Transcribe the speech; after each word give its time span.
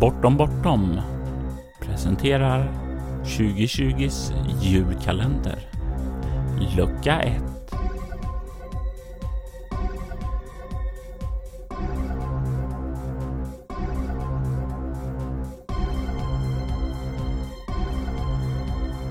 Bortom 0.00 0.36
Bortom 0.36 1.00
presenterar 1.80 2.68
2020s 3.24 4.32
julkalender. 4.60 5.58
Lucka 6.76 7.22
1. 7.22 7.42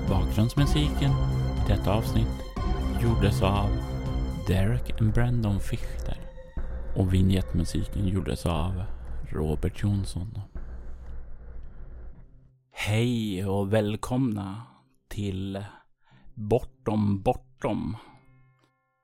Bakgrundsmusiken 0.08 1.10
i 1.10 1.68
detta 1.68 1.92
avsnitt 1.92 2.26
gjordes 3.02 3.42
av 3.42 3.68
Derek 4.46 5.00
and 5.00 5.12
Brandon 5.12 5.60
Fichter 5.60 6.20
och 6.96 7.14
vignettmusiken 7.14 8.08
gjordes 8.08 8.46
av 8.46 8.82
Robert 9.28 9.82
Jonsson. 9.82 10.49
Hej 12.82 13.46
och 13.46 13.72
välkomna 13.72 14.62
till 15.08 15.64
Bortom 16.34 17.22
Bortom. 17.22 17.96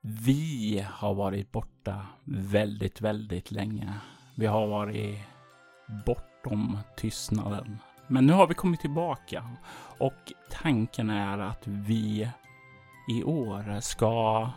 Vi 0.01 0.85
har 0.91 1.13
varit 1.13 1.51
borta 1.51 2.05
väldigt, 2.23 3.01
väldigt 3.01 3.51
länge. 3.51 3.93
Vi 4.35 4.45
har 4.45 4.67
varit 4.67 5.19
bortom 6.05 6.77
tystnaden. 6.95 7.79
Men 8.07 8.25
nu 8.25 8.33
har 8.33 8.47
vi 8.47 8.53
kommit 8.53 8.79
tillbaka 8.79 9.49
och 9.99 10.33
tanken 10.49 11.09
är 11.09 11.37
att 11.37 11.67
vi 11.67 12.29
i 13.09 13.23
år 13.23 13.79
ska 13.79 14.49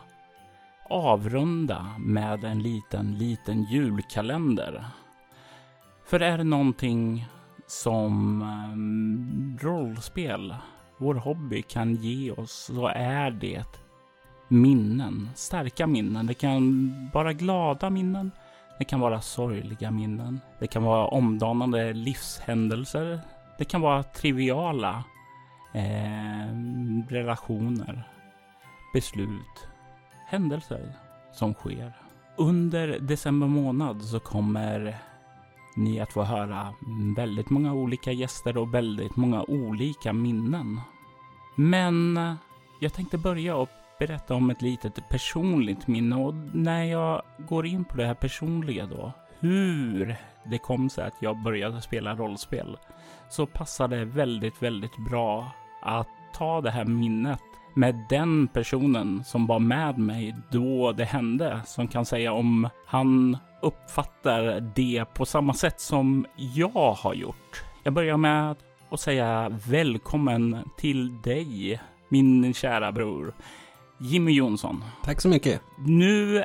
avrunda 0.89 1.95
med 1.99 2.43
en 2.43 2.63
liten, 2.63 3.17
liten 3.17 3.63
julkalender. 3.63 4.85
För 6.05 6.19
är 6.19 6.37
det 6.37 6.43
någonting 6.43 7.27
som 7.71 8.41
um, 8.41 9.57
rollspel, 9.61 10.55
vår 10.97 11.15
hobby, 11.15 11.61
kan 11.61 11.95
ge 11.95 12.31
oss 12.31 12.51
så 12.51 12.87
är 12.87 13.31
det 13.31 13.65
minnen, 14.47 15.29
starka 15.35 15.87
minnen. 15.87 16.27
Det 16.27 16.33
kan 16.33 16.93
vara 17.13 17.33
glada 17.33 17.89
minnen, 17.89 18.31
det 18.77 18.85
kan 18.85 18.99
vara 18.99 19.21
sorgliga 19.21 19.91
minnen, 19.91 20.39
det 20.59 20.67
kan 20.67 20.83
vara 20.83 21.07
omdanande 21.07 21.93
livshändelser, 21.93 23.19
det 23.57 23.65
kan 23.65 23.81
vara 23.81 24.03
triviala 24.03 25.03
eh, 25.73 26.55
relationer, 27.09 28.03
beslut, 28.93 29.67
händelser 30.27 30.93
som 31.33 31.53
sker. 31.53 31.93
Under 32.37 32.99
december 32.99 33.47
månad 33.47 34.01
så 34.01 34.19
kommer 34.19 34.97
ni 35.75 35.99
att 35.99 36.13
få 36.13 36.23
höra 36.23 36.73
väldigt 37.15 37.49
många 37.49 37.73
olika 37.73 38.11
gäster 38.11 38.57
och 38.57 38.73
väldigt 38.73 39.15
många 39.15 39.43
olika 39.43 40.13
minnen. 40.13 40.81
Men 41.55 42.17
eh, 42.17 42.33
jag 42.79 42.93
tänkte 42.93 43.17
börja 43.17 43.55
och 43.55 43.69
berätta 43.99 44.35
om 44.35 44.49
ett 44.49 44.61
litet 44.61 45.09
personligt 45.09 45.87
minne 45.87 46.15
och 46.15 46.33
när 46.53 46.83
jag 46.83 47.21
går 47.37 47.65
in 47.65 47.85
på 47.85 47.97
det 47.97 48.05
här 48.05 48.13
personliga 48.13 48.85
då, 48.85 49.11
hur 49.39 50.15
det 50.43 50.57
kom 50.57 50.89
sig 50.89 51.07
att 51.07 51.21
jag 51.21 51.43
började 51.43 51.81
spela 51.81 52.15
rollspel, 52.15 52.77
så 53.29 53.45
passar 53.45 53.87
det 53.87 54.05
väldigt, 54.05 54.63
väldigt 54.63 54.97
bra 54.97 55.51
att 55.81 56.07
ta 56.33 56.61
det 56.61 56.71
här 56.71 56.85
minnet 56.85 57.41
med 57.73 58.05
den 58.09 58.47
personen 58.47 59.23
som 59.23 59.47
var 59.47 59.59
med 59.59 59.97
mig 59.97 60.35
då 60.51 60.91
det 60.91 61.05
hände, 61.05 61.61
som 61.65 61.87
kan 61.87 62.05
säga 62.05 62.33
om 62.33 62.69
han 62.85 63.37
uppfattar 63.61 64.71
det 64.75 65.05
på 65.13 65.25
samma 65.25 65.53
sätt 65.53 65.79
som 65.79 66.25
jag 66.37 66.95
har 66.97 67.13
gjort. 67.13 67.63
Jag 67.83 67.93
börjar 67.93 68.17
med 68.17 68.55
att 68.89 68.99
säga 68.99 69.59
välkommen 69.67 70.57
till 70.77 71.21
dig, 71.21 71.79
min 72.09 72.53
kära 72.53 72.91
bror 72.91 73.33
Jimmy 73.97 74.31
Jonsson. 74.31 74.83
Tack 75.03 75.21
så 75.21 75.27
mycket. 75.27 75.61
Nu 75.77 76.43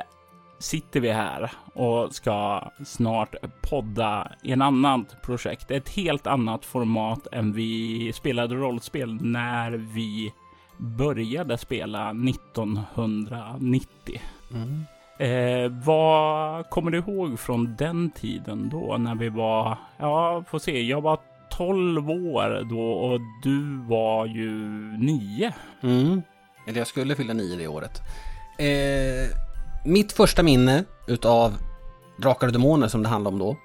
sitter 0.59 0.99
vi 0.99 1.11
här 1.11 1.51
och 1.73 2.15
ska 2.15 2.63
snart 2.85 3.35
podda 3.61 4.31
i 4.43 4.51
en 4.51 4.61
annat 4.61 5.21
projekt. 5.21 5.71
Ett 5.71 5.89
helt 5.89 6.27
annat 6.27 6.65
format 6.65 7.27
än 7.31 7.53
vi 7.53 8.11
spelade 8.13 8.55
rollspel 8.55 9.21
när 9.21 9.71
vi 9.71 10.33
började 10.77 11.57
spela 11.57 12.09
1990. 12.09 14.21
Mm. 14.53 14.85
Eh, 15.19 15.71
vad 15.85 16.69
kommer 16.69 16.91
du 16.91 16.97
ihåg 16.97 17.39
från 17.39 17.75
den 17.75 18.11
tiden 18.11 18.69
då 18.69 18.97
när 18.97 19.15
vi 19.15 19.29
var, 19.29 19.77
ja, 19.97 20.43
får 20.49 20.59
se, 20.59 20.81
jag 20.81 21.01
var 21.01 21.19
12 21.49 22.09
år 22.09 22.67
då 22.69 22.91
och 22.91 23.19
du 23.43 23.85
var 23.87 24.25
ju 24.25 24.51
9. 24.97 25.53
Mm. 25.83 26.21
Eller 26.67 26.77
jag 26.77 26.87
skulle 26.87 27.15
fylla 27.15 27.33
9 27.33 27.57
det 27.57 27.67
året. 27.67 28.01
Eh, 28.59 29.29
mitt 29.85 30.11
första 30.11 30.43
minne 30.43 30.83
utav 31.07 31.53
Drakar 32.17 32.47
och 32.47 32.53
Demoner 32.53 32.87
som 32.87 33.03
det 33.03 33.09
handlade 33.09 33.33
om 33.33 33.39
då 33.39 33.57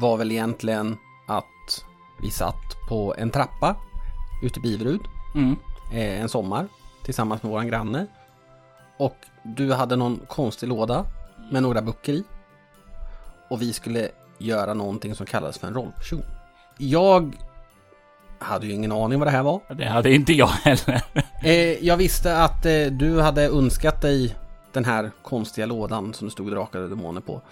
var 0.00 0.16
väl 0.16 0.32
egentligen 0.32 0.96
att 1.28 1.84
vi 2.22 2.30
satt 2.30 2.88
på 2.88 3.14
en 3.18 3.30
trappa 3.30 3.76
ute 4.42 4.58
i 4.58 4.62
Biverud 4.62 5.00
mm. 5.34 5.56
Eh, 5.92 6.20
en 6.20 6.28
sommar 6.28 6.68
tillsammans 7.04 7.42
med 7.42 7.52
våran 7.52 7.68
granne. 7.68 8.06
Och 8.96 9.16
du 9.42 9.72
hade 9.72 9.96
någon 9.96 10.20
konstig 10.26 10.68
låda 10.68 11.04
med 11.50 11.62
några 11.62 11.82
böcker 11.82 12.12
i. 12.12 12.24
Och 13.48 13.62
vi 13.62 13.72
skulle 13.72 14.08
göra 14.38 14.74
någonting 14.74 15.14
som 15.14 15.26
kallades 15.26 15.58
för 15.58 15.66
en 15.66 15.74
rollperson. 15.74 16.22
Jag 16.78 17.36
hade 18.38 18.66
ju 18.66 18.72
ingen 18.72 18.92
aning 18.92 19.18
vad 19.18 19.28
det 19.28 19.32
här 19.32 19.42
var. 19.42 19.60
Det 19.74 19.84
hade 19.84 20.14
inte 20.14 20.32
jag 20.32 20.46
heller. 20.46 21.02
eh, 21.42 21.84
jag 21.86 21.96
visste 21.96 22.38
att 22.38 22.66
eh, 22.66 22.86
du 22.86 23.20
hade 23.20 23.46
önskat 23.46 24.02
dig 24.02 24.36
den 24.72 24.84
här 24.84 25.10
konstiga 25.22 25.66
lådan 25.66 26.14
som 26.14 26.26
det 26.28 26.32
stod 26.32 26.50
drakar 26.50 26.80
och 26.80 26.88
demoner 26.90 27.20
på. 27.20 27.42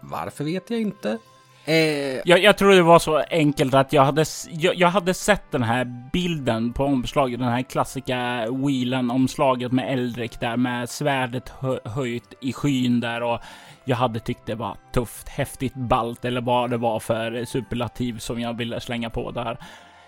Varför 0.00 0.44
vet 0.44 0.70
jag 0.70 0.80
inte. 0.80 1.18
Eh, 1.68 2.20
jag, 2.24 2.42
jag, 2.42 2.58
tror 2.58 2.70
det 2.70 2.82
var 2.82 2.98
så 2.98 3.22
enkelt 3.30 3.74
att 3.74 3.92
jag 3.92 4.04
hade, 4.04 4.24
jag, 4.50 4.74
jag, 4.74 4.88
hade 4.88 5.14
sett 5.14 5.50
den 5.50 5.62
här 5.62 6.10
bilden 6.12 6.72
på 6.72 6.84
omslaget, 6.84 7.40
den 7.40 7.48
här 7.48 7.62
klassiska 7.62 8.46
wheelen-omslaget 8.50 9.72
med 9.72 9.92
Eldrik 9.92 10.40
där 10.40 10.56
med 10.56 10.90
svärdet 10.90 11.48
hö, 11.48 11.78
höjt 11.84 12.34
i 12.40 12.52
skyn 12.52 13.00
där 13.00 13.22
och 13.22 13.40
jag 13.84 13.96
hade 13.96 14.20
tyckt 14.20 14.46
det 14.46 14.54
var 14.54 14.76
tufft, 14.92 15.28
häftigt, 15.28 15.74
balt 15.74 16.24
eller 16.24 16.40
vad 16.40 16.70
det 16.70 16.76
var 16.76 17.00
för 17.00 17.44
superlativ 17.44 18.18
som 18.18 18.40
jag 18.40 18.56
ville 18.56 18.80
slänga 18.80 19.10
på 19.10 19.30
där. 19.30 19.58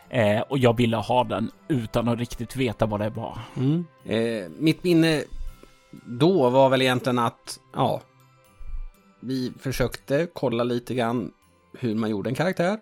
Eh, 0.08 0.40
och 0.40 0.58
jag 0.58 0.76
ville 0.76 0.96
ha 0.96 1.24
den 1.24 1.50
utan 1.68 2.08
att 2.08 2.18
riktigt 2.18 2.56
veta 2.56 2.86
vad 2.86 3.00
det 3.00 3.10
var. 3.10 3.38
Mm. 3.56 3.84
Eh, 4.04 4.50
mitt 4.58 4.84
minne 4.84 5.22
då 6.06 6.50
var 6.50 6.68
väl 6.68 6.82
egentligen 6.82 7.18
att, 7.18 7.60
ja, 7.74 8.00
vi 9.20 9.52
försökte 9.60 10.26
kolla 10.32 10.64
lite 10.64 10.94
grann 10.94 11.32
hur 11.78 11.94
man 11.94 12.10
gjorde 12.10 12.30
en 12.30 12.34
karaktär. 12.34 12.78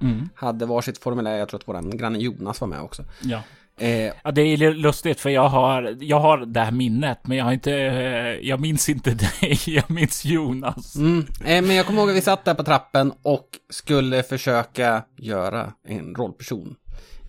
Mm. 0.00 0.28
Hade 0.34 0.66
varsitt 0.66 0.98
formulär, 0.98 1.36
jag 1.36 1.48
tror 1.48 1.60
att 1.60 1.68
vår 1.68 1.96
granne 1.96 2.18
Jonas 2.18 2.60
var 2.60 2.68
med 2.68 2.80
också. 2.80 3.04
Ja. 3.22 3.42
Eh, 3.78 4.12
ja, 4.24 4.30
det 4.32 4.42
är 4.42 4.74
lustigt 4.74 5.20
för 5.20 5.30
jag 5.30 5.48
har, 5.48 5.96
jag 6.00 6.20
har 6.20 6.38
det 6.38 6.60
här 6.60 6.70
minnet, 6.70 7.26
men 7.26 7.36
jag 7.36 7.44
har 7.44 7.52
inte, 7.52 7.72
eh, 7.72 8.48
jag 8.48 8.60
minns 8.60 8.88
inte 8.88 9.10
dig, 9.40 9.58
jag 9.66 9.90
minns 9.90 10.24
Jonas. 10.24 10.96
Mm, 10.96 11.26
eh, 11.44 11.62
men 11.62 11.76
jag 11.76 11.86
kommer 11.86 12.00
ihåg 12.00 12.10
att 12.10 12.16
vi 12.16 12.20
satt 12.20 12.44
där 12.44 12.54
på 12.54 12.64
trappen 12.64 13.12
och 13.22 13.48
skulle 13.70 14.22
försöka 14.22 15.02
göra 15.16 15.72
en 15.88 16.14
rollperson. 16.14 16.76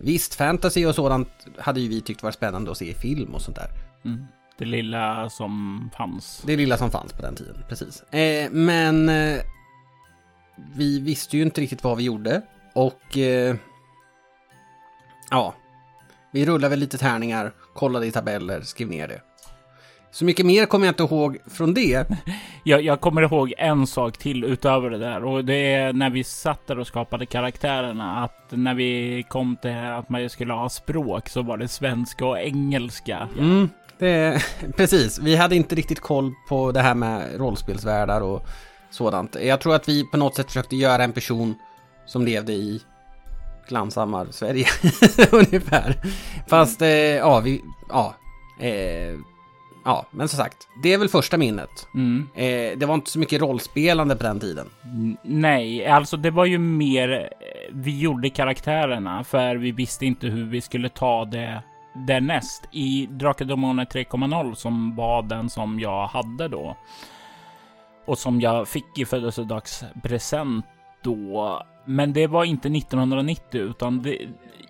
Visst, 0.00 0.34
fantasy 0.34 0.86
och 0.86 0.94
sådant 0.94 1.28
hade 1.58 1.80
ju 1.80 1.88
vi 1.88 2.00
tyckt 2.00 2.22
var 2.22 2.30
spännande 2.30 2.70
att 2.70 2.78
se 2.78 2.90
i 2.90 2.94
film 2.94 3.34
och 3.34 3.42
sånt 3.42 3.56
där. 3.56 3.68
Mm. 4.04 4.24
Det 4.58 4.64
lilla 4.64 5.30
som 5.30 5.90
fanns. 5.96 6.42
Det 6.46 6.56
lilla 6.56 6.76
som 6.76 6.90
fanns 6.90 7.12
på 7.12 7.22
den 7.22 7.34
tiden, 7.34 7.56
precis. 7.68 8.02
Eh, 8.02 8.50
men 8.50 9.08
eh, 9.08 9.40
vi 10.76 11.00
visste 11.00 11.36
ju 11.36 11.42
inte 11.42 11.60
riktigt 11.60 11.84
vad 11.84 11.96
vi 11.96 12.04
gjorde 12.04 12.42
och 12.72 13.18
eh, 13.18 13.56
ja, 15.30 15.54
vi 16.30 16.46
rullade 16.46 16.68
väl 16.68 16.78
lite 16.78 16.98
tärningar, 16.98 17.52
kollade 17.74 18.06
i 18.06 18.12
tabeller, 18.12 18.60
skrev 18.60 18.88
ner 18.88 19.08
det. 19.08 19.20
Så 20.10 20.24
mycket 20.24 20.46
mer 20.46 20.66
kommer 20.66 20.86
jag 20.86 20.92
inte 20.92 21.02
ihåg 21.02 21.38
från 21.46 21.74
det. 21.74 22.06
Jag, 22.66 22.82
jag, 22.82 23.00
kommer 23.00 23.22
ihåg 23.22 23.54
en 23.58 23.86
sak 23.86 24.18
till 24.18 24.44
utöver 24.44 24.90
det 24.90 24.98
där 24.98 25.24
och 25.24 25.44
det 25.44 25.74
är 25.74 25.92
när 25.92 26.10
vi 26.10 26.24
satt 26.24 26.66
där 26.66 26.78
och 26.78 26.86
skapade 26.86 27.26
karaktärerna. 27.26 28.24
Att 28.24 28.46
när 28.50 28.74
vi 28.74 29.24
kom 29.28 29.56
till 29.56 29.76
att 29.76 30.08
man 30.08 30.30
skulle 30.30 30.52
ha 30.52 30.68
språk 30.68 31.28
så 31.28 31.42
var 31.42 31.56
det 31.56 31.68
svenska 31.68 32.26
och 32.26 32.38
engelska. 32.38 33.28
Mm, 33.38 33.68
det, 33.98 34.42
precis, 34.76 35.18
vi 35.18 35.36
hade 35.36 35.56
inte 35.56 35.74
riktigt 35.74 36.00
koll 36.00 36.32
på 36.48 36.72
det 36.72 36.80
här 36.80 36.94
med 36.94 37.40
rollspelsvärldar 37.40 38.20
och 38.20 38.46
sådant. 38.94 39.36
Jag 39.42 39.60
tror 39.60 39.74
att 39.74 39.88
vi 39.88 40.04
på 40.04 40.16
något 40.16 40.34
sätt 40.34 40.46
försökte 40.46 40.76
göra 40.76 41.04
en 41.04 41.12
person 41.12 41.54
som 42.06 42.24
levde 42.24 42.52
i 42.52 42.80
Glanshammar, 43.68 44.26
Sverige 44.30 44.66
ungefär. 45.32 45.96
Fast 46.46 46.82
eh, 46.82 46.88
ja, 46.88 47.40
vi, 47.40 47.62
ja. 47.88 48.14
Eh, 48.60 49.18
ja, 49.84 50.06
men 50.10 50.28
som 50.28 50.36
sagt, 50.36 50.68
det 50.82 50.92
är 50.92 50.98
väl 50.98 51.08
första 51.08 51.36
minnet. 51.36 51.86
Mm. 51.94 52.28
Eh, 52.34 52.78
det 52.78 52.86
var 52.86 52.94
inte 52.94 53.10
så 53.10 53.18
mycket 53.18 53.40
rollspelande 53.40 54.16
på 54.16 54.22
den 54.22 54.40
tiden. 54.40 54.66
Nej, 55.22 55.86
alltså 55.86 56.16
det 56.16 56.30
var 56.30 56.44
ju 56.44 56.58
mer 56.58 57.12
eh, 57.12 57.28
vi 57.72 58.00
gjorde 58.00 58.30
karaktärerna 58.30 59.24
för 59.24 59.56
vi 59.56 59.72
visste 59.72 60.06
inte 60.06 60.26
hur 60.26 60.44
vi 60.44 60.60
skulle 60.60 60.88
ta 60.88 61.24
det 61.24 61.62
därnäst. 62.06 62.62
I 62.72 63.08
Drakar 63.10 63.44
och 63.44 63.48
Demoner 63.48 63.84
3.0 63.84 64.54
som 64.54 64.96
var 64.96 65.22
den 65.22 65.50
som 65.50 65.80
jag 65.80 66.06
hade 66.06 66.48
då 66.48 66.76
och 68.06 68.18
som 68.18 68.40
jag 68.40 68.68
fick 68.68 68.98
i 68.98 69.04
födelsedagspresent 69.04 70.64
då. 71.02 71.62
Men 71.84 72.12
det 72.12 72.26
var 72.26 72.44
inte 72.44 72.68
1990 72.68 73.60
utan 73.60 74.02
det, 74.02 74.18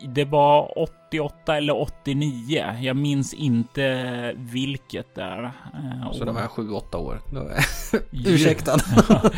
det 0.08 0.24
var 0.24 0.78
88 0.78 1.56
eller 1.56 1.80
89. 1.82 2.64
Jag 2.80 2.96
minns 2.96 3.34
inte 3.34 4.32
vilket 4.36 5.14
där. 5.14 5.42
Eh, 5.44 6.12
Så 6.12 6.20
och- 6.20 6.26
då 6.26 6.32
var 6.32 6.40
jag 6.40 6.50
sju, 6.50 6.70
åtta 6.70 6.98
år. 6.98 7.20
Ursäktad. 8.12 8.76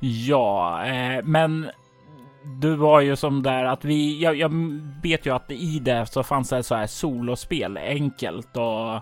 ja, 0.00 0.84
eh, 0.86 1.24
men 1.24 1.70
du 2.60 2.76
var 2.76 3.00
ju 3.00 3.16
som 3.16 3.42
där 3.42 3.64
att 3.64 3.84
vi, 3.84 4.22
jag, 4.22 4.36
jag 4.36 4.50
vet 5.02 5.26
ju 5.26 5.34
att 5.34 5.50
i 5.50 5.78
det 5.78 6.06
så 6.06 6.22
fanns 6.22 6.48
det 6.48 6.62
så 6.62 6.74
här 6.74 6.86
solospel 6.86 7.76
enkelt 7.76 8.56
och 8.56 9.00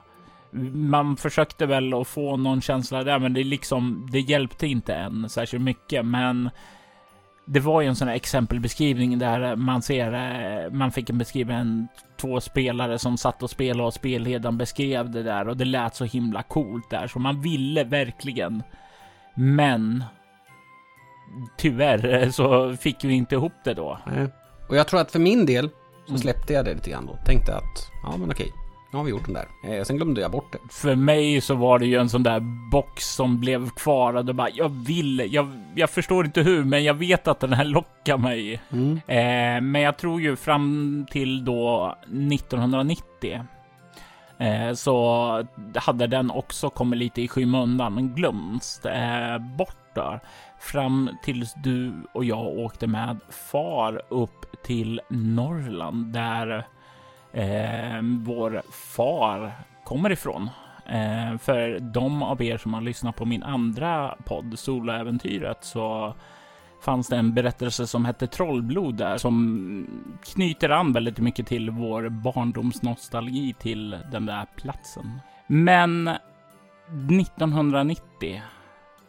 man 0.73 1.17
försökte 1.17 1.67
väl 1.67 1.95
att 1.95 2.09
få 2.09 2.37
någon 2.37 2.61
känsla 2.61 3.05
där, 3.05 3.19
men 3.19 3.33
det 3.35 3.45
liksom, 3.45 4.09
det 4.13 4.21
hjälpte 4.21 4.67
inte 4.67 4.95
än 4.95 5.29
särskilt 5.29 5.63
mycket. 5.65 6.07
Men 6.07 6.51
det 7.47 7.61
var 7.61 7.81
ju 7.81 7.89
en 7.89 7.97
sån 7.97 8.09
här 8.09 8.15
exempelbeskrivning 8.15 9.19
där 9.19 9.57
man 9.57 9.83
ser, 9.83 10.13
eh, 10.13 10.71
man 10.73 10.93
fick 10.93 11.11
en 11.11 11.19
beskrivning, 11.19 11.89
två 12.21 12.41
spelare 12.41 12.99
som 12.99 13.17
satt 13.17 13.43
och 13.43 13.51
spelade 13.51 13.87
och 13.87 13.95
spelledaren 13.95 14.59
beskrev 14.59 15.11
det 15.11 15.23
där 15.23 15.49
och 15.49 15.57
det 15.57 15.65
lät 15.65 15.95
så 15.97 16.05
himla 16.05 16.43
coolt 16.43 16.91
där, 16.91 17.07
så 17.07 17.19
man 17.19 17.41
ville 17.41 17.85
verkligen. 17.85 18.63
Men 19.35 20.05
tyvärr 21.57 22.31
så 22.31 22.77
fick 22.77 23.05
vi 23.05 23.15
inte 23.15 23.35
ihop 23.35 23.53
det 23.65 23.75
då. 23.75 23.99
Och 24.69 24.77
jag 24.77 24.89
tror 24.89 25.01
att 25.01 25.13
för 25.13 25.19
min 25.19 25.47
del 25.47 25.69
så 25.69 26.11
Mm. 26.11 26.19
släppte 26.19 26.53
jag 26.53 26.65
det 26.65 26.75
lite 26.75 26.91
grann 26.91 27.07
då. 27.07 27.19
Tänkte 27.27 27.57
att, 27.57 27.91
ja 28.03 28.17
men 28.17 28.31
okej, 28.31 28.53
nu 28.95 28.99
har 28.99 29.05
vi 29.05 29.11
gjort 29.11 29.25
den 29.25 29.35
där. 29.35 29.49
Eh, 29.63 29.85
sen 29.85 29.97
glömde 29.97 30.21
jag 30.21 30.31
bort 30.31 30.53
det. 30.53 30.59
För 30.71 30.95
mig 30.95 31.41
så 31.41 31.55
var 31.55 31.79
det 31.79 31.87
ju 31.87 31.97
en 31.97 32.09
sån 32.09 32.23
där 32.23 32.41
box 32.71 33.05
som 33.05 33.41
blev 33.41 33.71
kvar 33.71 34.15
och 34.15 34.25
det 34.25 34.33
bara, 34.33 34.51
jag 34.51 34.69
vill, 34.69 35.29
jag, 35.33 35.49
jag 35.75 35.91
förstår 35.91 36.25
inte 36.25 36.43
hur, 36.43 36.65
men 36.65 36.85
jag 36.85 36.95
vet 36.95 37.29
att 37.29 37.41
den 37.41 37.53
här 37.53 37.65
lockar 37.65 38.19
mig. 38.19 38.63
Mm. 38.71 39.01
Eh, 39.07 39.63
men 39.63 39.81
jag 39.81 39.97
tror 39.97 40.21
ju 40.21 40.37
fram 40.37 41.07
till 41.11 41.45
då 41.45 41.97
1990 42.03 43.41
eh, 44.39 44.73
så 44.73 45.47
hade 45.75 46.07
den 46.07 46.31
också 46.31 46.71
kommit 46.71 46.99
lite 46.99 47.23
i 47.23 47.29
skymundan, 47.29 47.95
men 47.95 48.15
glömts 48.15 48.85
eh, 48.85 49.39
bort 49.39 49.95
där. 49.95 50.21
Fram 50.61 51.11
tills 51.23 51.55
du 51.65 51.93
och 52.13 52.25
jag 52.25 52.47
åkte 52.47 52.87
med 52.87 53.21
far 53.31 54.03
upp 54.09 54.63
till 54.65 55.01
Norrland 55.09 56.13
där 56.13 56.67
eh, 57.35 58.03
vår 58.03 58.63
far 58.71 59.53
kommer 59.85 60.13
ifrån. 60.13 60.51
Eh, 60.87 61.39
för 61.39 61.81
de 61.81 62.23
av 62.23 62.43
er 62.43 62.59
som 62.59 62.75
har 62.75 62.81
lyssnat 62.81 63.17
på 63.17 63.25
min 63.25 63.43
andra 63.43 64.17
podd, 64.25 64.59
Soloäventyret, 64.59 65.65
så 65.65 66.15
fanns 66.85 67.09
det 67.09 67.17
en 67.17 67.35
berättelse 67.35 67.87
som 67.87 68.05
hette 68.05 68.27
Trollblod 68.27 68.95
där 68.95 69.19
som 69.19 69.87
knyter 70.25 70.71
an 70.71 70.93
väldigt 70.93 71.19
mycket 71.19 71.47
till 71.47 71.71
vår 71.71 72.09
barndomsnostalgi 72.09 73.55
till 73.59 73.99
den 74.13 74.27
där 74.27 74.47
platsen. 74.57 75.21
Men 75.47 76.09
1990, 76.09 78.43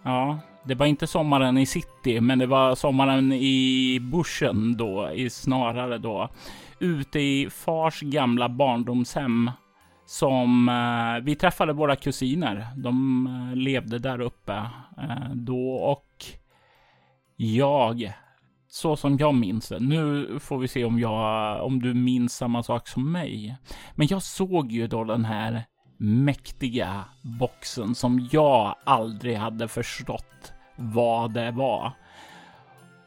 ja, 0.04 0.40
det 0.66 0.76
var 0.76 0.86
inte 0.86 1.08
sommaren 1.08 1.58
i 1.58 1.66
city, 1.66 2.22
men 2.22 2.40
det 2.40 2.48
var 2.48 2.76
sommaren 2.76 3.32
i 3.32 4.00
bushen 4.02 4.78
då, 4.78 5.12
i 5.12 5.30
snarare 5.30 5.98
då, 5.98 6.30
ute 6.80 7.20
i 7.20 7.50
fars 7.50 8.02
gamla 8.02 8.50
barndomshem 8.50 9.52
som 10.06 10.70
eh, 10.70 11.24
vi 11.24 11.36
träffade 11.36 11.74
våra 11.74 11.96
kusiner. 11.96 12.68
De 12.76 13.28
eh, 13.28 13.56
levde 13.56 14.00
där 14.00 14.22
uppe 14.22 14.54
eh, 14.98 15.30
då 15.34 15.74
och 15.76 16.26
jag, 17.36 18.14
så 18.68 18.96
som 18.96 19.18
jag 19.18 19.36
minns 19.36 19.70
det. 19.70 19.80
Nu 19.80 20.28
får 20.40 20.58
vi 20.58 20.68
se 20.68 20.86
om 20.86 21.00
jag, 21.00 21.62
om 21.66 21.82
du 21.82 21.94
minns 21.94 22.36
samma 22.36 22.64
sak 22.64 22.88
som 22.88 23.12
mig. 23.12 23.58
Men 23.96 24.08
jag 24.08 24.24
såg 24.24 24.72
ju 24.72 24.88
då 24.88 25.04
den 25.04 25.26
här 25.26 25.64
mäktiga 25.98 27.06
boxen 27.40 27.96
som 27.96 28.30
jag 28.32 28.76
aldrig 28.86 29.38
hade 29.38 29.68
förstått 29.68 30.55
vad 30.76 31.32
det 31.32 31.52
var. 31.52 31.92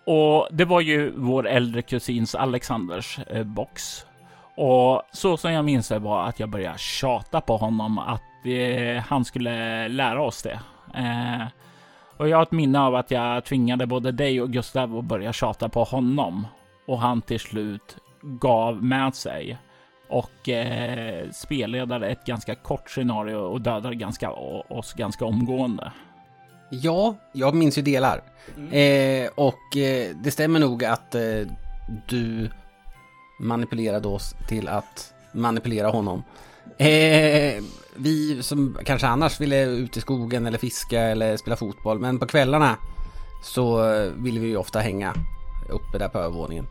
Och 0.05 0.49
det 0.51 0.65
var 0.65 0.81
ju 0.81 1.13
vår 1.17 1.49
äldre 1.49 1.83
kusins 1.83 2.35
Alexanders 2.35 3.19
eh, 3.27 3.45
box. 3.45 4.07
Och 4.55 5.03
så 5.13 5.37
som 5.37 5.53
jag 5.53 5.65
minns 5.65 5.89
det 5.89 5.99
var 5.99 6.23
att 6.23 6.41
jag 6.41 6.49
började 6.49 6.79
tjata 6.79 7.41
på 7.41 7.57
honom 7.57 7.99
att 7.99 8.23
eh, 8.45 9.03
han 9.03 9.25
skulle 9.25 9.89
lära 9.89 10.23
oss 10.23 10.43
det. 10.43 10.61
Eh, 10.95 11.47
och 12.17 12.29
jag 12.29 12.37
har 12.37 12.43
ett 12.43 12.53
minne 12.53 12.81
av 12.81 12.95
att 12.95 13.11
jag 13.11 13.45
tvingade 13.45 13.87
både 13.87 14.13
dig 14.13 14.43
och 14.43 14.51
Gustav 14.51 14.99
att 14.99 15.05
börja 15.05 15.33
tjata 15.33 15.69
på 15.69 15.85
honom. 15.85 16.47
Och 16.87 16.99
han 16.99 17.23
till 17.23 17.41
slut 17.41 17.97
gav 18.23 18.85
med 18.85 19.15
sig. 19.15 19.59
Och 20.09 20.49
eh, 20.49 21.31
spelledade 21.31 22.09
ett 22.09 22.25
ganska 22.25 22.55
kort 22.55 22.91
scenario 22.91 23.37
och 23.37 23.61
dödade 23.61 23.95
ganska, 23.95 24.31
oss 24.31 24.93
ganska 24.93 25.25
omgående. 25.25 25.93
Ja, 26.71 27.17
jag 27.33 27.55
minns 27.55 27.79
ju 27.79 27.83
delar. 27.83 28.23
Eh, 28.71 29.31
och 29.35 29.77
eh, 29.77 30.17
det 30.17 30.31
stämmer 30.31 30.61
nog 30.61 30.85
att 30.85 31.15
eh, 31.15 31.47
du 32.09 32.51
manipulerade 33.41 34.09
oss 34.09 34.35
till 34.49 34.69
att 34.69 35.13
manipulera 35.33 35.89
honom. 35.89 36.23
Eh, 36.79 37.63
vi 37.95 38.43
som 38.43 38.79
kanske 38.85 39.07
annars 39.07 39.41
ville 39.41 39.65
ut 39.65 39.97
i 39.97 40.01
skogen 40.01 40.47
eller 40.47 40.59
fiska 40.59 41.01
eller 41.01 41.37
spela 41.37 41.57
fotboll, 41.57 41.99
men 41.99 42.19
på 42.19 42.27
kvällarna 42.27 42.77
så 43.43 43.83
ville 44.17 44.41
vi 44.41 44.49
ju 44.49 44.57
ofta 44.57 44.81
hänga 44.81 45.15
uppe 45.69 45.99
där 45.99 46.09
på 46.09 46.19
övervåningen. 46.19 46.67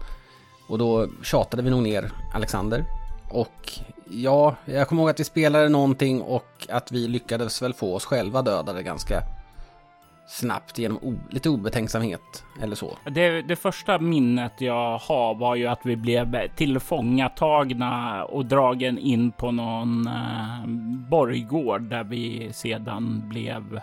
Och 0.67 0.77
då 0.77 1.07
tjatade 1.23 1.63
vi 1.63 1.69
nog 1.69 1.83
ner 1.83 2.11
Alexander. 2.33 2.85
Och 3.29 3.71
ja, 4.09 4.55
jag 4.65 4.87
kommer 4.87 5.01
ihåg 5.01 5.09
att 5.09 5.19
vi 5.19 5.23
spelade 5.23 5.69
någonting 5.69 6.21
och 6.21 6.67
att 6.69 6.91
vi 6.91 7.07
lyckades 7.07 7.61
väl 7.61 7.73
få 7.73 7.95
oss 7.95 8.05
själva 8.05 8.41
dödade 8.41 8.83
ganska 8.83 9.23
snabbt 10.27 10.77
genom 10.77 10.97
o- 11.01 11.19
lite 11.29 11.49
obetänksamhet 11.49 12.45
eller 12.61 12.75
så. 12.75 12.97
Det, 13.11 13.41
det 13.41 13.55
första 13.55 13.99
minnet 13.99 14.61
jag 14.61 14.97
har 14.97 15.35
var 15.35 15.55
ju 15.55 15.67
att 15.67 15.85
vi 15.85 15.95
blev 15.95 16.47
tillfångatagna 16.55 18.23
och 18.25 18.45
dragen 18.45 18.97
in 18.97 19.31
på 19.31 19.51
någon 19.51 20.07
eh, 20.07 20.67
borggård 21.09 21.81
där 21.81 22.03
vi 22.03 22.49
sedan 22.53 23.23
blev 23.29 23.79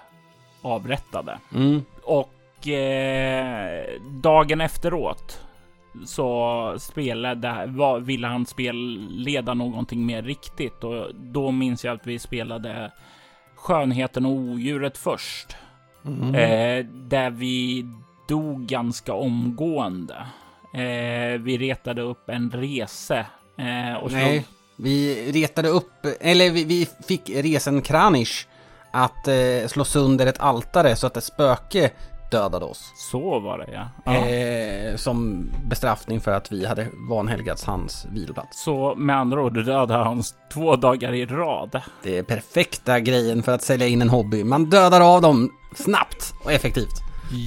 avrättade. 0.62 1.38
Mm. 1.54 1.82
Och 2.02 2.68
eh, 2.68 3.84
dagen 4.22 4.60
efteråt 4.60 5.40
så 6.06 6.74
spelade, 6.78 7.64
var, 7.66 8.00
ville 8.00 8.26
han 8.26 8.46
spelleda 8.46 9.54
någonting 9.54 10.06
mer 10.06 10.22
riktigt 10.22 10.84
och 10.84 11.14
då 11.14 11.50
minns 11.50 11.84
jag 11.84 11.94
att 11.94 12.06
vi 12.06 12.18
spelade 12.18 12.92
Skönheten 13.54 14.26
och 14.26 14.32
odjuret 14.32 14.98
först. 14.98 15.56
Mm. 16.06 16.34
Eh, 16.34 16.86
där 16.86 17.30
vi 17.30 17.86
dog 18.28 18.66
ganska 18.66 19.12
omgående. 19.14 20.16
Eh, 20.74 21.40
vi 21.40 21.58
retade 21.58 22.02
upp 22.02 22.28
en 22.28 22.50
rese. 22.50 23.26
Eh, 23.58 23.94
och 24.02 24.10
slog- 24.10 24.22
Nej, 24.22 24.44
vi 24.76 25.32
retade 25.32 25.68
upp, 25.68 26.06
eller 26.20 26.50
vi, 26.50 26.64
vi 26.64 26.88
fick 27.08 27.30
resen 27.30 27.82
Kranich 27.82 28.46
att 28.92 29.28
eh, 29.28 29.66
slå 29.68 29.84
sönder 29.84 30.26
ett 30.26 30.40
altare 30.40 30.96
så 30.96 31.06
att 31.06 31.16
ett 31.16 31.24
spöke 31.24 31.90
dödade 32.34 32.64
oss. 32.64 32.92
Så 32.96 33.40
var 33.40 33.58
det 33.58 33.68
ja. 33.72 33.88
ja. 34.04 34.26
Eh, 34.28 34.96
som 34.96 35.50
bestraffning 35.66 36.20
för 36.20 36.30
att 36.30 36.52
vi 36.52 36.66
hade 36.66 36.86
vanhelgats 37.08 37.64
hans 37.64 38.06
viloplats. 38.12 38.64
Så 38.64 38.94
med 38.96 39.16
andra 39.16 39.42
ord 39.42 39.54
dödade 39.64 40.04
han 40.04 40.22
två 40.52 40.76
dagar 40.76 41.12
i 41.12 41.26
rad. 41.26 41.80
Det 42.02 42.18
är 42.18 42.22
perfekta 42.22 43.00
grejen 43.00 43.42
för 43.42 43.52
att 43.54 43.62
sälja 43.62 43.86
in 43.86 44.02
en 44.02 44.08
hobby. 44.10 44.44
Man 44.44 44.64
dödar 44.64 45.00
av 45.14 45.22
dem 45.22 45.50
snabbt 45.74 46.34
och 46.44 46.52
effektivt. 46.52 47.00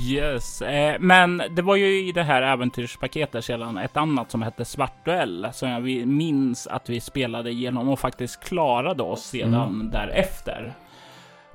Yes, 0.09 0.61
eh, 0.61 0.95
men 0.99 1.41
det 1.51 1.61
var 1.61 1.75
ju 1.75 2.07
i 2.07 2.11
det 2.11 2.23
här 2.23 2.41
äventyrspaketet 2.41 3.45
sedan 3.45 3.77
ett 3.77 3.97
annat 3.97 4.31
som 4.31 4.41
hette 4.41 4.65
Svartduell 4.65 5.47
som 5.53 5.69
jag 5.69 5.81
vi- 5.81 6.05
minns 6.05 6.67
att 6.67 6.89
vi 6.89 6.99
spelade 6.99 7.51
igenom 7.51 7.89
och 7.89 7.99
faktiskt 7.99 8.43
klarade 8.43 9.03
oss 9.03 9.23
sedan 9.23 9.89
därefter. 9.93 10.73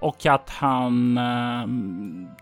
Och 0.03 0.27
att 0.27 0.51
han 0.51 1.19
eh, 1.19 1.67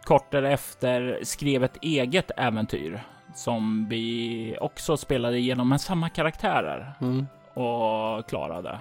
kort 0.04 0.30
därefter 0.30 1.18
skrev 1.22 1.64
ett 1.64 1.76
eget 1.82 2.30
äventyr 2.36 3.02
som 3.34 3.86
vi 3.88 4.56
också 4.60 4.96
spelade 4.96 5.38
igenom 5.38 5.68
med 5.68 5.80
samma 5.80 6.08
karaktärer 6.08 6.92
Mm. 7.00 7.26
och 7.54 8.28
klarade. 8.28 8.78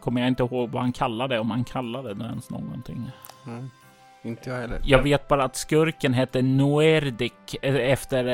kommer 0.00 0.20
jag 0.20 0.28
inte 0.28 0.42
ihåg 0.42 0.70
vad 0.70 0.82
han 0.82 0.92
kallade 0.92 1.38
om 1.38 1.50
han 1.50 1.64
kallade 1.64 2.14
det 2.14 2.24
ens 2.24 2.50
någonting. 2.50 3.10
Mm. 3.46 3.70
Inte 4.22 4.50
jag 4.50 4.56
heller. 4.56 4.80
Jag 4.84 5.02
vet 5.02 5.28
bara 5.28 5.44
att 5.44 5.56
skurken 5.56 6.14
hette 6.14 6.42
Noerdik 6.42 7.56
eh, 7.62 7.74
efter 7.74 8.24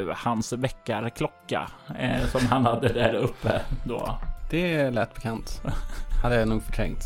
eh, 0.00 0.14
hans 0.16 0.52
väckarklocka 0.52 1.68
eh, 1.98 2.20
som 2.26 2.46
han 2.46 2.64
hade 2.66 2.88
där 2.88 3.14
uppe 3.14 3.60
då. 3.86 4.18
Det 4.50 4.90
lät 4.90 5.14
bekant. 5.14 5.62
Hade 6.22 6.36
jag 6.36 6.48
nog 6.48 6.62
förträngt. 6.62 7.02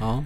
Ja. 0.00 0.24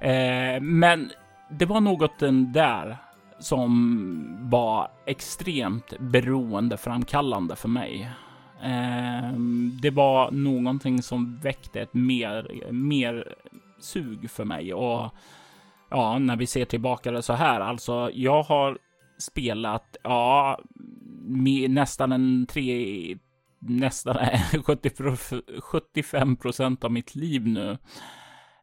Eh, 0.00 0.60
men 0.60 1.10
det 1.50 1.66
var 1.66 1.80
något 1.80 2.18
den 2.18 2.52
där 2.52 2.96
som 3.38 4.50
var 4.50 4.90
extremt 5.06 5.98
beroendeframkallande 5.98 7.56
för 7.56 7.68
mig. 7.68 8.10
Eh, 8.62 9.32
det 9.82 9.90
var 9.90 10.30
någonting 10.30 11.02
som 11.02 11.38
väckte 11.38 11.80
ett 11.80 11.94
mer, 11.94 12.70
mer 12.72 13.34
sug 13.78 14.30
för 14.30 14.44
mig 14.44 14.74
och 14.74 15.10
ja, 15.90 16.18
när 16.18 16.36
vi 16.36 16.46
ser 16.46 16.64
tillbaka 16.64 17.10
det 17.10 17.22
så 17.22 17.32
här, 17.32 17.60
alltså 17.60 18.10
jag 18.14 18.42
har 18.42 18.78
spelat, 19.18 19.96
ja, 20.02 20.60
nästan 21.68 22.12
en 22.12 22.46
tre, 22.46 23.18
nästan 23.58 24.16
70, 24.64 24.90
75 25.60 26.36
procent 26.42 26.84
av 26.84 26.92
mitt 26.92 27.14
liv 27.14 27.46
nu. 27.46 27.78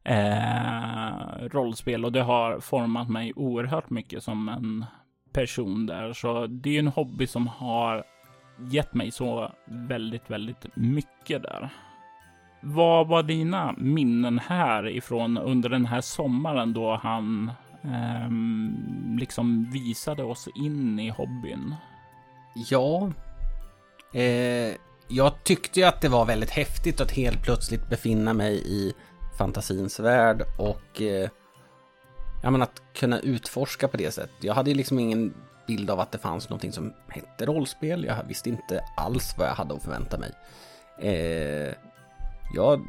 Eh, 0.03 1.48
rollspel 1.51 2.05
och 2.05 2.12
det 2.12 2.22
har 2.22 2.60
format 2.60 3.10
mig 3.10 3.33
oerhört 3.36 3.89
mycket 3.89 4.24
som 4.24 4.50
en 4.50 4.86
person 5.33 5.86
där. 5.86 6.13
Så 6.13 6.48
det 6.48 6.69
är 6.69 6.74
ju 6.74 6.79
en 6.79 6.88
hobby 6.88 7.27
som 7.27 7.48
har 7.48 8.03
gett 8.72 8.93
mig 8.93 9.12
så 9.12 9.51
väldigt, 9.65 10.29
väldigt 10.29 10.65
mycket 10.75 11.43
där. 11.43 11.69
Vad 12.62 13.07
var 13.07 13.24
dina 13.24 13.75
minnen 13.77 14.39
här 14.39 14.88
ifrån 14.88 15.38
under 15.38 15.69
den 15.69 15.86
här 15.86 16.01
sommaren 16.01 16.74
då 16.74 16.95
han 16.95 17.51
eh, 17.83 18.29
liksom 19.19 19.72
visade 19.72 20.24
oss 20.24 20.48
in 20.55 21.00
i 21.00 21.10
hobbyn? 21.10 21.75
Ja, 22.69 23.12
eh, 24.13 24.75
jag 25.07 25.43
tyckte 25.43 25.79
ju 25.79 25.86
att 25.86 26.01
det 26.01 26.10
var 26.10 26.25
väldigt 26.25 26.50
häftigt 26.50 27.01
att 27.01 27.12
helt 27.12 27.43
plötsligt 27.43 27.89
befinna 27.89 28.33
mig 28.33 28.63
i 28.65 28.93
fantasins 29.38 30.00
värld 30.00 30.44
och 30.58 31.02
eh, 31.02 31.30
ja, 32.44 32.52
men 32.52 32.62
att 32.62 32.82
kunna 32.94 33.20
utforska 33.20 33.88
på 33.88 33.98
det 33.98 34.12
sättet. 34.12 34.36
Jag 34.40 34.54
hade 34.54 34.70
ju 34.70 34.75
liksom 34.75 35.00
ingen 35.00 35.34
bild 35.68 35.90
av 35.90 36.00
att 36.00 36.12
det 36.12 36.18
fanns 36.18 36.50
någonting 36.50 36.72
som 36.72 36.94
hette 37.08 37.46
rollspel. 37.46 38.06
Jag 38.06 38.24
visste 38.28 38.50
inte 38.50 38.84
alls 38.98 39.36
vad 39.38 39.48
jag 39.48 39.54
hade 39.54 39.74
att 39.74 39.84
förvänta 39.84 40.18
mig. 40.18 40.32
Eh, 41.00 41.74
jag 42.56 42.82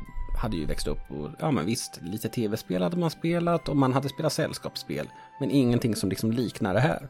hade 0.43 0.57
ju 0.57 0.67
växt 0.67 0.87
upp 0.87 1.11
och 1.11 1.31
ja 1.39 1.51
men 1.51 1.67
visst, 1.67 2.01
lite 2.03 2.29
tv-spel 2.29 2.83
hade 2.83 2.97
man 2.97 3.11
spelat 3.11 3.69
och 3.69 3.77
man 3.77 3.93
hade 3.93 4.09
spelat 4.09 4.33
sällskapsspel. 4.33 5.09
Men 5.41 5.51
ingenting 5.51 5.97
som 5.97 6.09
liksom 6.09 6.33
liknar 6.33 6.75
det 6.75 6.81
här. 6.81 7.09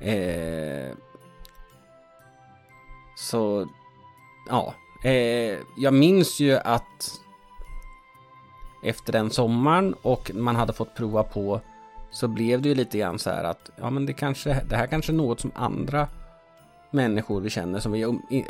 Eh, 0.00 0.96
så, 3.16 3.68
ja. 4.48 4.74
Eh, 5.04 5.58
jag 5.76 5.94
minns 5.94 6.40
ju 6.40 6.56
att 6.56 7.20
efter 8.82 9.12
den 9.12 9.30
sommaren 9.30 9.94
och 10.02 10.30
man 10.34 10.56
hade 10.56 10.72
fått 10.72 10.94
prova 10.94 11.22
på 11.22 11.60
så 12.10 12.28
blev 12.28 12.62
det 12.62 12.68
ju 12.68 12.74
lite 12.74 12.98
grann 12.98 13.18
så 13.18 13.30
här 13.30 13.44
att 13.44 13.70
ja 13.76 13.90
men 13.90 14.06
det 14.06 14.12
kanske, 14.12 14.62
det 14.68 14.76
här 14.76 14.86
kanske 14.86 15.12
är 15.12 15.14
något 15.14 15.40
som 15.40 15.52
andra 15.54 16.08
människor 16.90 17.40
vi 17.40 17.50
känner 17.50 17.78
som 17.80 17.92
vi 17.92 18.02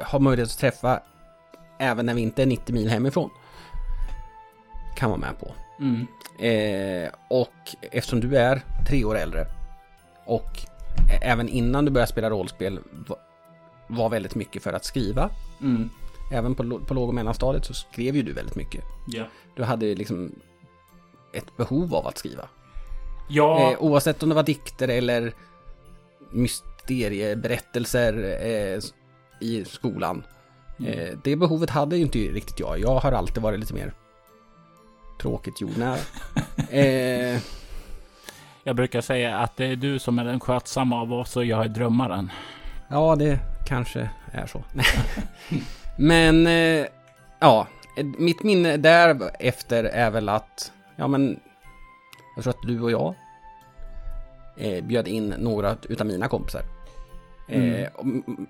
har 0.03 0.19
möjlighet 0.19 0.51
att 0.51 0.59
träffa 0.59 1.01
även 1.79 2.07
när 2.07 2.15
vi 2.15 2.21
inte 2.21 2.43
är 2.43 2.47
90 2.47 2.75
mil 2.75 2.91
hemifrån. 2.91 3.31
Kan 4.97 5.11
vara 5.11 5.21
med 5.21 5.39
på. 5.41 5.53
Mm. 5.81 6.07
Eh, 6.39 7.11
och 7.29 7.77
eftersom 7.81 8.21
du 8.21 8.37
är 8.37 8.63
tre 8.89 9.05
år 9.05 9.19
äldre 9.19 9.47
och 10.25 10.67
även 11.23 11.49
innan 11.49 11.85
du 11.85 11.91
började 11.91 12.13
spela 12.13 12.31
rollspel 12.31 12.81
var 13.87 14.09
väldigt 14.09 14.35
mycket 14.35 14.63
för 14.63 14.73
att 14.73 14.85
skriva. 14.85 15.31
Mm. 15.61 15.91
Även 16.31 16.55
på, 16.55 16.81
på 16.81 16.95
låg 16.95 17.09
och 17.09 17.15
mellanstadiet 17.15 17.65
så 17.65 17.75
skrev 17.75 18.17
ju 18.17 18.23
du 18.23 18.33
väldigt 18.33 18.57
mycket. 18.57 18.85
Ja. 19.07 19.25
Du 19.57 19.65
hade 19.65 19.95
liksom 19.95 20.33
ett 21.33 21.57
behov 21.57 21.95
av 21.95 22.07
att 22.07 22.19
skriva. 22.19 22.49
Ja. 23.29 23.73
Eh, 23.73 23.83
oavsett 23.83 24.23
om 24.23 24.29
det 24.29 24.35
var 24.35 24.43
dikter 24.43 24.89
eller 24.89 25.33
mysterieberättelser 26.31 28.39
eh, 28.47 28.81
i 29.41 29.65
skolan. 29.65 30.25
Mm. 30.79 30.93
Eh, 30.93 31.19
det 31.25 31.37
behovet 31.37 31.71
hade 31.71 31.97
ju 31.97 32.03
inte 32.03 32.19
riktigt 32.19 32.61
jag. 32.61 32.79
Jag 32.79 32.99
har 32.99 33.13
alltid 33.13 33.43
varit 33.43 33.61
lite 33.61 33.75
mer 33.75 33.93
tråkigt 35.21 35.61
jordnära. 35.61 35.97
eh, 36.71 37.41
jag 38.65 38.77
brukar 38.77 39.01
säga 39.01 39.39
att 39.39 39.57
det 39.57 39.67
är 39.67 39.77
du 39.77 39.99
som 39.99 40.19
är 40.19 40.25
den 40.25 40.41
skötsamma 40.41 41.01
av 41.01 41.13
oss 41.13 41.37
och 41.37 41.45
jag 41.45 41.65
är 41.65 41.69
drömmaren. 41.69 42.31
Ja, 42.91 43.17
det 43.17 43.39
kanske 43.67 44.11
är 44.33 44.47
så. 44.47 44.65
men 45.97 46.47
eh, 46.47 46.87
ja, 47.39 47.67
mitt 48.19 48.43
minne 48.43 48.77
därefter 48.77 49.85
är 49.85 50.11
väl 50.11 50.29
att 50.29 50.73
ja, 50.97 51.09
men 51.09 51.41
jag 52.37 52.45
tror 52.45 52.55
att 52.55 52.63
du 52.63 52.81
och 52.81 52.91
jag 52.91 53.15
eh, 54.57 54.85
bjöd 54.85 55.09
in 55.09 55.35
några 55.39 55.77
utav 55.89 56.07
mina 56.07 56.29
kompisar 56.29 56.63
eh, 57.49 57.89
mm. 58.01 58.47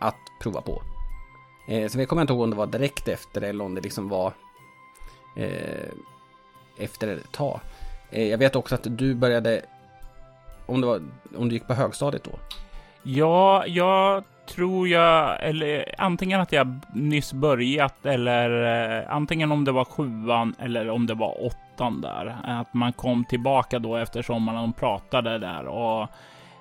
att 0.00 0.16
prova 0.42 0.60
på. 0.60 0.82
Eh, 1.68 1.88
så 1.88 1.98
vi 1.98 2.06
kommer 2.06 2.22
inte 2.22 2.32
ihåg 2.32 2.42
om 2.42 2.50
det 2.50 2.56
var 2.56 2.66
direkt 2.66 3.08
efter 3.08 3.42
eller 3.42 3.64
om 3.64 3.74
det 3.74 3.80
liksom 3.80 4.08
var 4.08 4.32
eh, 5.36 5.90
efter 6.78 7.08
ett 7.08 7.32
tag. 7.32 7.60
Eh, 8.10 8.28
jag 8.28 8.38
vet 8.38 8.56
också 8.56 8.74
att 8.74 8.86
du 8.98 9.14
började, 9.14 9.62
om, 10.66 10.80
det 10.80 10.86
var, 10.86 11.02
om 11.36 11.48
du 11.48 11.54
gick 11.54 11.66
på 11.66 11.74
högstadiet 11.74 12.24
då? 12.24 12.38
Ja, 13.02 13.66
jag 13.66 14.24
tror 14.54 14.88
jag, 14.88 15.44
eller 15.48 15.94
antingen 15.98 16.40
att 16.40 16.52
jag 16.52 16.80
nyss 16.92 17.32
börjat 17.32 18.06
eller 18.06 18.50
eh, 18.98 19.14
antingen 19.14 19.52
om 19.52 19.64
det 19.64 19.72
var 19.72 19.84
sjuan 19.84 20.54
eller 20.58 20.90
om 20.90 21.06
det 21.06 21.14
var 21.14 21.46
åttan 21.46 22.00
där. 22.00 22.36
Att 22.44 22.74
man 22.74 22.92
kom 22.92 23.24
tillbaka 23.24 23.78
då 23.78 23.96
efter 23.96 24.22
sommaren 24.22 24.70
och 24.70 24.76
pratade 24.76 25.38
där 25.38 25.66
och 25.66 26.08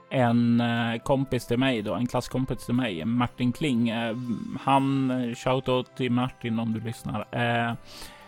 en 0.10 0.62
eh, 0.62 1.00
kompis 1.00 1.48
till 1.48 1.60
mig 1.60 1.82
då, 1.82 1.94
en 1.94 2.08
klasskompis 2.08 2.66
till 2.66 2.76
mig, 2.76 3.06
Martin 3.06 3.52
Kling. 3.52 3.90
Eh, 3.90 4.16
han, 4.62 5.12
eh, 5.12 5.36
shoutout 5.36 5.96
till 5.96 6.12
Martin 6.12 6.60
om 6.60 6.74
du 6.74 6.80
lyssnar. 6.80 7.26
Eh, 7.32 7.74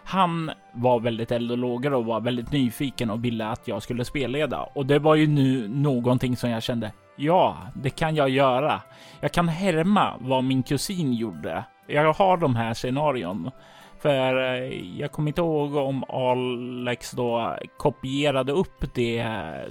han 0.03 0.51
var 0.71 0.99
väldigt 0.99 1.31
eld 1.31 1.51
och 1.51 1.57
lågor 1.57 1.93
och 1.93 2.05
var 2.05 2.19
väldigt 2.21 2.51
nyfiken 2.51 3.09
och 3.09 3.25
ville 3.25 3.47
att 3.47 3.67
jag 3.67 3.83
skulle 3.83 4.05
spelleda. 4.05 4.63
Och 4.63 4.85
det 4.85 4.99
var 4.99 5.15
ju 5.15 5.27
nu 5.27 5.67
någonting 5.67 6.37
som 6.37 6.49
jag 6.49 6.63
kände, 6.63 6.91
ja, 7.15 7.57
det 7.75 7.89
kan 7.89 8.15
jag 8.15 8.29
göra. 8.29 8.81
Jag 9.19 9.31
kan 9.31 9.47
härma 9.47 10.13
vad 10.19 10.43
min 10.43 10.63
kusin 10.63 11.13
gjorde. 11.13 11.63
Jag 11.87 12.13
har 12.13 12.37
de 12.37 12.55
här 12.55 12.73
scenarion. 12.73 13.51
För 14.01 14.53
eh, 14.53 14.99
jag 14.99 15.11
kommer 15.11 15.29
inte 15.29 15.41
ihåg 15.41 15.75
om 15.75 16.03
Alex 16.03 17.11
då 17.11 17.57
kopierade 17.77 18.51
upp 18.51 18.93
det 18.93 19.25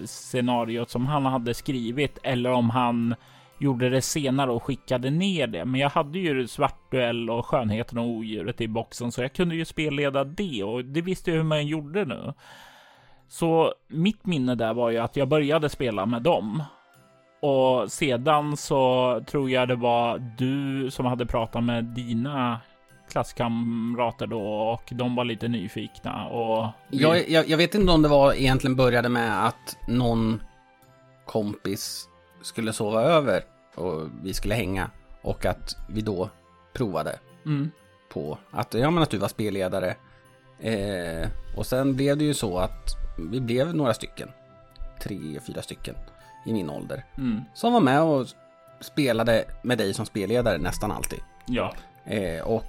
scenariot 0.04 0.90
som 0.90 1.06
han 1.06 1.26
hade 1.26 1.54
skrivit 1.54 2.18
eller 2.22 2.50
om 2.52 2.70
han 2.70 3.14
gjorde 3.60 3.90
det 3.90 4.02
senare 4.02 4.50
och 4.50 4.62
skickade 4.62 5.10
ner 5.10 5.46
det. 5.46 5.64
Men 5.64 5.80
jag 5.80 5.90
hade 5.90 6.18
ju 6.18 6.46
Svartduell 6.46 7.30
och 7.30 7.46
Skönheten 7.46 7.98
och 7.98 8.06
Odjuret 8.06 8.60
i 8.60 8.68
boxen 8.68 9.12
så 9.12 9.22
jag 9.22 9.32
kunde 9.32 9.54
ju 9.54 9.64
spelleda 9.64 10.24
det 10.24 10.64
och 10.64 10.84
det 10.84 11.02
visste 11.02 11.30
jag 11.30 11.36
hur 11.36 11.44
man 11.44 11.66
gjorde 11.66 12.04
nu. 12.04 12.32
Så 13.28 13.74
mitt 13.88 14.26
minne 14.26 14.54
där 14.54 14.74
var 14.74 14.90
ju 14.90 14.98
att 14.98 15.16
jag 15.16 15.28
började 15.28 15.68
spela 15.68 16.06
med 16.06 16.22
dem. 16.22 16.62
Och 17.42 17.92
sedan 17.92 18.56
så 18.56 19.20
tror 19.26 19.50
jag 19.50 19.68
det 19.68 19.76
var 19.76 20.18
du 20.38 20.90
som 20.90 21.06
hade 21.06 21.26
pratat 21.26 21.64
med 21.64 21.84
dina 21.84 22.60
klasskamrater 23.10 24.26
då 24.26 24.42
och 24.42 24.82
de 24.90 25.14
var 25.14 25.24
lite 25.24 25.48
nyfikna 25.48 26.26
och... 26.26 26.68
Jag, 26.90 27.28
jag, 27.28 27.48
jag 27.48 27.56
vet 27.56 27.74
inte 27.74 27.92
om 27.92 28.02
det 28.02 28.08
var 28.08 28.32
egentligen 28.32 28.76
började 28.76 29.08
med 29.08 29.46
att 29.46 29.76
någon 29.88 30.42
kompis 31.26 32.09
skulle 32.42 32.72
sova 32.72 33.02
över 33.02 33.44
och 33.74 34.08
vi 34.22 34.34
skulle 34.34 34.54
hänga 34.54 34.90
och 35.22 35.46
att 35.46 35.76
vi 35.88 36.00
då 36.00 36.30
provade 36.72 37.18
mm. 37.46 37.70
på 38.12 38.38
att, 38.50 38.74
ja, 38.74 38.90
men 38.90 39.02
att 39.02 39.10
du 39.10 39.18
var 39.18 39.28
spelledare. 39.28 39.96
Eh, 40.60 41.28
och 41.56 41.66
sen 41.66 41.96
blev 41.96 42.16
det 42.16 42.24
ju 42.24 42.34
så 42.34 42.58
att 42.58 42.88
vi 43.30 43.40
blev 43.40 43.74
några 43.74 43.94
stycken, 43.94 44.28
tre, 45.02 45.40
fyra 45.46 45.62
stycken 45.62 45.94
i 46.46 46.52
min 46.52 46.70
ålder, 46.70 47.04
mm. 47.18 47.40
som 47.54 47.72
var 47.72 47.80
med 47.80 48.02
och 48.02 48.26
spelade 48.80 49.44
med 49.62 49.78
dig 49.78 49.94
som 49.94 50.06
spelledare 50.06 50.58
nästan 50.58 50.92
alltid. 50.92 51.20
Ja. 51.46 51.74
Eh, 52.04 52.42
och 52.42 52.64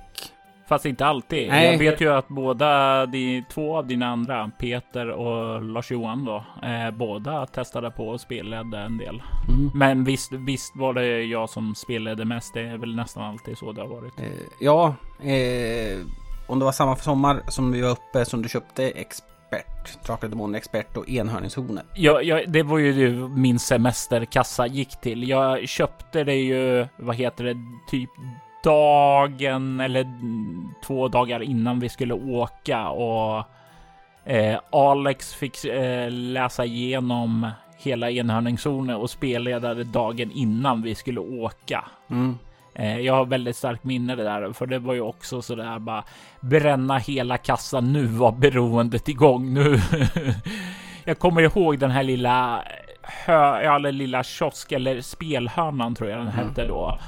Fast 0.72 0.86
inte 0.86 1.06
alltid. 1.06 1.50
Nej. 1.50 1.72
Jag 1.72 1.80
vet 1.80 2.02
ju 2.02 2.14
att 2.14 2.28
båda, 2.28 3.06
de, 3.06 3.44
två 3.54 3.78
av 3.78 3.88
dina 3.88 4.08
andra, 4.08 4.52
Peter 4.60 5.10
och 5.10 5.62
Lars-Johan 5.62 6.26
då, 6.26 6.44
eh, 6.64 6.92
båda 6.92 7.46
testade 7.46 7.92
på 7.92 8.08
och 8.08 8.22
spelade 8.22 8.78
en 8.78 8.98
del. 8.98 9.22
Mm. 9.50 9.72
Men 9.74 10.04
visst, 10.04 10.32
visst 10.32 10.76
var 10.76 10.94
det 10.94 11.24
jag 11.24 11.50
som 11.50 11.76
spelade 11.76 12.26
mest. 12.26 12.54
Det 12.54 12.62
är 12.62 12.78
väl 12.78 12.96
nästan 12.96 13.24
alltid 13.24 13.58
så 13.58 13.72
det 13.72 13.82
har 13.82 13.88
varit. 13.88 14.20
Eh, 14.20 14.26
ja, 14.60 14.96
eh, 15.24 16.00
om 16.48 16.60
det 16.60 16.66
var 16.66 16.72
samma 16.72 16.96
sommar 16.96 17.42
som 17.48 17.72
vi 17.72 17.82
var 17.82 17.90
uppe 17.90 18.26
som 18.26 18.42
du 18.42 18.50
köpte 18.50 18.84
Expert, 18.84 20.06
Drakar 20.06 20.56
Expert 20.56 20.98
och 20.98 21.10
Enhörningshornet. 21.10 21.86
Ja, 21.96 22.22
ja, 22.22 22.42
det 22.48 22.64
var 22.64 22.78
ju 22.78 22.94
det 22.94 23.28
min 23.28 23.60
semesterkassa 23.60 24.68
gick 24.68 25.02
till. 25.02 25.30
Jag 25.30 25.70
köpte 25.70 26.24
det 26.24 26.36
ju, 26.36 26.88
vad 26.98 27.16
heter 27.16 27.44
det, 27.44 27.56
typ 27.90 28.10
dagen 28.64 29.80
eller 29.80 30.06
två 30.86 31.08
dagar 31.08 31.42
innan 31.44 31.80
vi 31.80 31.90
skulle 31.90 32.14
åka 32.14 32.90
och 32.90 33.44
eh, 34.26 34.60
Alex 34.72 35.34
fick 35.34 35.66
eh, 35.66 36.12
läsa 36.12 36.66
igenom 36.66 37.50
hela 37.78 38.12
enhörningszonen 38.12 38.96
och 38.96 39.10
spelledade 39.10 39.84
dagen 39.84 40.32
innan 40.32 40.82
vi 40.82 40.96
skulle 40.96 41.20
åka. 41.20 41.86
Mm. 42.10 42.38
Eh, 42.76 43.00
jag 43.00 43.14
har 43.14 43.26
väldigt 43.26 43.56
starkt 43.56 43.84
minne 43.84 44.16
det 44.16 44.24
där, 44.24 44.54
för 44.54 44.66
det 44.66 44.80
var 44.80 44.94
ju 44.94 45.02
också 45.02 45.42
så 45.42 45.56
där 45.56 45.80
bara 45.80 46.04
bränna 46.42 46.98
hela 46.98 47.38
kassan. 47.38 47.94
Nu 47.94 48.06
var 48.06 48.32
beroendet 48.32 49.10
igång. 49.10 49.54
Nu. 49.54 49.80
jag 51.06 51.20
kommer 51.20 51.42
ihåg 51.42 51.80
den 51.80 51.92
här 51.92 52.04
lilla 52.04 52.64
hö, 53.04 53.76
eller 53.76 53.92
lilla 53.92 54.24
kiosk 54.24 54.72
eller 54.72 55.02
spelhörnan 55.02 55.96
tror 55.96 56.10
jag 56.10 56.20
den 56.20 56.28
Mm. 56.28 56.48
hette 56.48 56.68
då. 56.68 57.00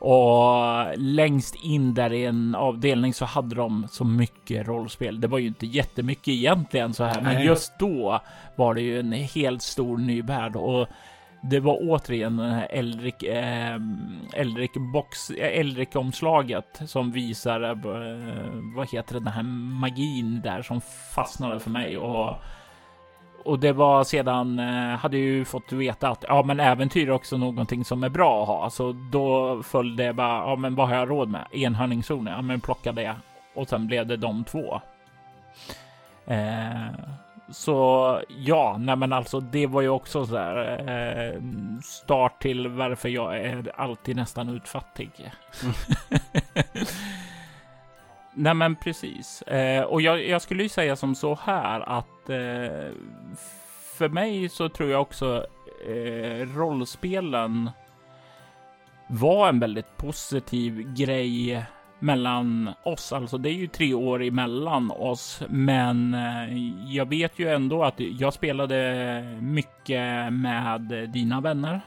Och 0.00 0.84
längst 0.96 1.54
in 1.54 1.94
där 1.94 2.12
i 2.12 2.24
en 2.24 2.54
avdelning 2.54 3.14
så 3.14 3.24
hade 3.24 3.54
de 3.54 3.86
så 3.90 4.04
mycket 4.04 4.66
rollspel. 4.66 5.20
Det 5.20 5.28
var 5.28 5.38
ju 5.38 5.46
inte 5.46 5.66
jättemycket 5.66 6.28
egentligen 6.28 6.94
så 6.94 7.04
här, 7.04 7.20
men 7.20 7.44
just 7.44 7.78
då 7.78 8.20
var 8.56 8.74
det 8.74 8.80
ju 8.80 9.00
en 9.00 9.12
helt 9.12 9.62
stor 9.62 9.98
ny 9.98 10.22
värld. 10.22 10.56
Och 10.56 10.88
det 11.42 11.60
var 11.60 11.78
återigen 11.80 12.36
den 12.36 12.50
här 12.50 12.68
Eldrik, 12.70 13.22
eh, 13.22 13.80
Eldrik 14.32 14.72
box, 14.92 15.30
eh, 15.30 15.58
Eldrik 15.60 15.96
omslaget 15.96 16.80
som 16.86 17.12
visar 17.12 17.62
eh, 17.62 17.76
vad 18.76 18.90
heter 18.90 19.14
det, 19.14 19.20
den 19.20 19.32
här 19.32 19.42
magin 19.80 20.40
där 20.44 20.62
som 20.62 20.80
fastnade 21.14 21.60
för 21.60 21.70
mig. 21.70 21.98
Och 21.98 22.36
och 23.44 23.58
det 23.58 23.72
var 23.72 24.04
sedan 24.04 24.58
eh, 24.58 24.98
hade 24.98 25.18
ju 25.18 25.44
fått 25.44 25.72
veta 25.72 26.08
att 26.08 26.24
ja, 26.28 26.42
men 26.42 26.60
äventyr 26.60 27.08
är 27.08 27.12
också 27.12 27.36
någonting 27.36 27.84
som 27.84 28.04
är 28.04 28.08
bra 28.08 28.42
att 28.42 28.48
ha, 28.48 28.70
så 28.70 28.92
då 28.92 29.62
följde 29.62 30.04
det 30.04 30.12
bara. 30.12 30.50
Ja, 30.50 30.56
men 30.56 30.74
vad 30.74 30.88
har 30.88 30.96
jag 30.96 31.10
råd 31.10 31.28
med? 31.28 31.46
Enhörningszoner? 31.52 32.32
Ja, 32.32 32.42
men 32.42 32.60
plocka 32.60 32.92
det 32.92 33.16
och 33.54 33.68
sen 33.68 33.86
blev 33.86 34.06
det 34.06 34.16
de 34.16 34.44
två. 34.44 34.80
Eh, 36.26 36.86
så 37.52 38.20
ja, 38.28 38.76
nej 38.78 38.96
men 38.96 39.12
alltså 39.12 39.40
det 39.40 39.66
var 39.66 39.80
ju 39.80 39.88
också 39.88 40.26
så 40.26 40.34
där 40.34 40.88
eh, 40.88 41.42
start 41.82 42.42
till 42.42 42.68
varför 42.68 43.08
jag 43.08 43.36
är 43.36 43.72
alltid 43.80 44.16
nästan 44.16 44.48
utfattig. 44.48 45.10
nej 48.34 48.54
men 48.54 48.76
precis. 48.76 49.42
Eh, 49.42 49.82
och 49.82 50.00
jag, 50.00 50.26
jag 50.26 50.42
skulle 50.42 50.62
ju 50.62 50.68
säga 50.68 50.96
som 50.96 51.14
så 51.14 51.38
här 51.42 51.80
att 51.80 52.30
eh, 52.30 52.90
för 53.98 54.08
mig 54.08 54.48
så 54.48 54.68
tror 54.68 54.90
jag 54.90 55.02
också 55.02 55.46
eh, 55.86 56.46
rollspelen 56.56 57.70
var 59.06 59.48
en 59.48 59.60
väldigt 59.60 59.96
positiv 59.96 60.94
grej 60.94 61.64
mellan 61.98 62.70
oss. 62.82 63.12
Alltså 63.12 63.38
det 63.38 63.48
är 63.48 63.54
ju 63.54 63.66
tre 63.66 63.94
år 63.94 64.22
emellan 64.22 64.90
oss, 64.90 65.42
men 65.48 66.14
eh, 66.14 66.56
jag 66.94 67.08
vet 67.08 67.38
ju 67.38 67.48
ändå 67.48 67.84
att 67.84 68.00
jag 68.00 68.34
spelade 68.34 69.38
mycket 69.40 70.32
med 70.32 71.08
dina 71.08 71.40
vänner. 71.40 71.80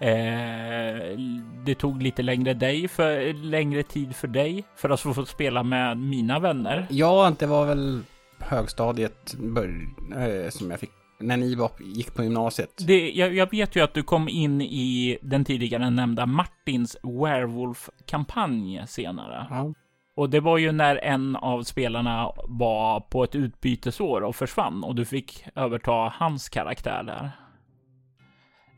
Eh, 0.00 1.18
det 1.64 1.74
tog 1.74 2.02
lite 2.02 2.22
längre, 2.22 2.54
dig 2.54 2.88
för, 2.88 3.32
längre 3.32 3.82
tid 3.82 4.16
för 4.16 4.28
dig 4.28 4.64
för 4.76 4.90
att 4.90 5.00
få 5.00 5.26
spela 5.26 5.62
med 5.62 5.98
mina 5.98 6.38
vänner. 6.38 6.86
Ja, 6.90 7.32
det 7.38 7.46
var 7.46 7.66
väl 7.66 8.02
högstadiet 8.38 9.34
bör, 9.34 9.88
eh, 10.16 10.50
som 10.50 10.70
jag 10.70 10.80
fick 10.80 10.90
när 11.18 11.36
ni 11.36 11.54
var, 11.54 11.70
gick 11.80 12.14
på 12.14 12.22
gymnasiet. 12.22 12.70
Det, 12.86 13.10
jag, 13.10 13.34
jag 13.34 13.50
vet 13.50 13.76
ju 13.76 13.80
att 13.80 13.94
du 13.94 14.02
kom 14.02 14.28
in 14.28 14.60
i 14.60 15.18
den 15.22 15.44
tidigare 15.44 15.90
nämnda 15.90 16.26
Martins 16.26 16.96
Werewolf-kampanj 17.02 18.82
senare. 18.86 19.46
Ja. 19.50 19.74
Och 20.16 20.30
det 20.30 20.40
var 20.40 20.58
ju 20.58 20.72
när 20.72 20.96
en 20.96 21.36
av 21.36 21.62
spelarna 21.62 22.32
var 22.48 23.00
på 23.00 23.24
ett 23.24 23.34
utbytesår 23.34 24.20
och 24.20 24.36
försvann 24.36 24.84
och 24.84 24.94
du 24.94 25.04
fick 25.04 25.44
överta 25.54 26.12
hans 26.14 26.48
karaktär 26.48 27.02
där. 27.02 27.30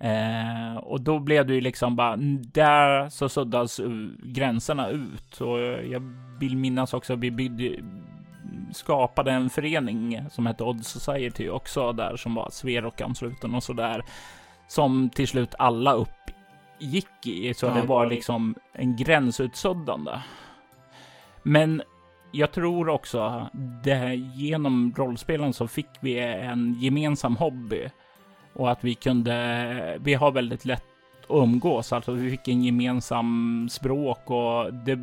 Eh, 0.00 0.76
och 0.76 1.00
då 1.00 1.18
blev 1.18 1.46
det 1.46 1.54
ju 1.54 1.60
liksom 1.60 1.96
bara, 1.96 2.16
där 2.52 3.08
så 3.08 3.28
suddas 3.28 3.80
uh, 3.80 4.10
gränserna 4.22 4.88
ut. 4.88 5.40
Och 5.40 5.58
jag 5.60 6.02
vill 6.40 6.56
minnas 6.56 6.94
också 6.94 7.12
att 7.12 7.18
vi 7.18 7.30
byggde, 7.30 7.76
skapade 8.72 9.32
en 9.32 9.50
förening 9.50 10.20
som 10.30 10.46
hette 10.46 10.64
Odd 10.64 10.86
Society 10.86 11.48
också 11.48 11.92
där 11.92 12.16
som 12.16 12.34
var 12.34 12.50
Sverok-ansluten 12.50 13.54
och 13.54 13.62
sådär. 13.62 14.02
Som 14.68 15.10
till 15.10 15.28
slut 15.28 15.54
alla 15.58 15.92
uppgick 15.92 17.26
i, 17.26 17.54
så 17.54 17.66
Ja. 17.66 17.74
det 17.74 17.82
var 17.82 18.06
liksom 18.06 18.54
en 18.72 18.96
gränsutsuddande. 18.96 20.12
Men 21.42 21.82
jag 22.32 22.52
tror 22.52 22.88
också 22.88 23.48
det 23.84 24.14
genom 24.14 24.94
rollspelen 24.96 25.52
så 25.52 25.68
fick 25.68 25.88
vi 26.00 26.18
en 26.18 26.76
gemensam 26.80 27.36
hobby 27.36 27.88
och 28.56 28.70
att 28.70 28.84
vi 28.84 28.94
kunde. 28.94 29.98
Vi 30.00 30.14
har 30.14 30.32
väldigt 30.32 30.64
lätt 30.64 30.84
att 31.28 31.36
umgås, 31.36 31.92
alltså 31.92 32.12
vi 32.12 32.30
fick 32.30 32.48
en 32.48 32.64
gemensam 32.64 33.68
språk 33.70 34.30
och 34.30 34.74
det, 34.74 34.98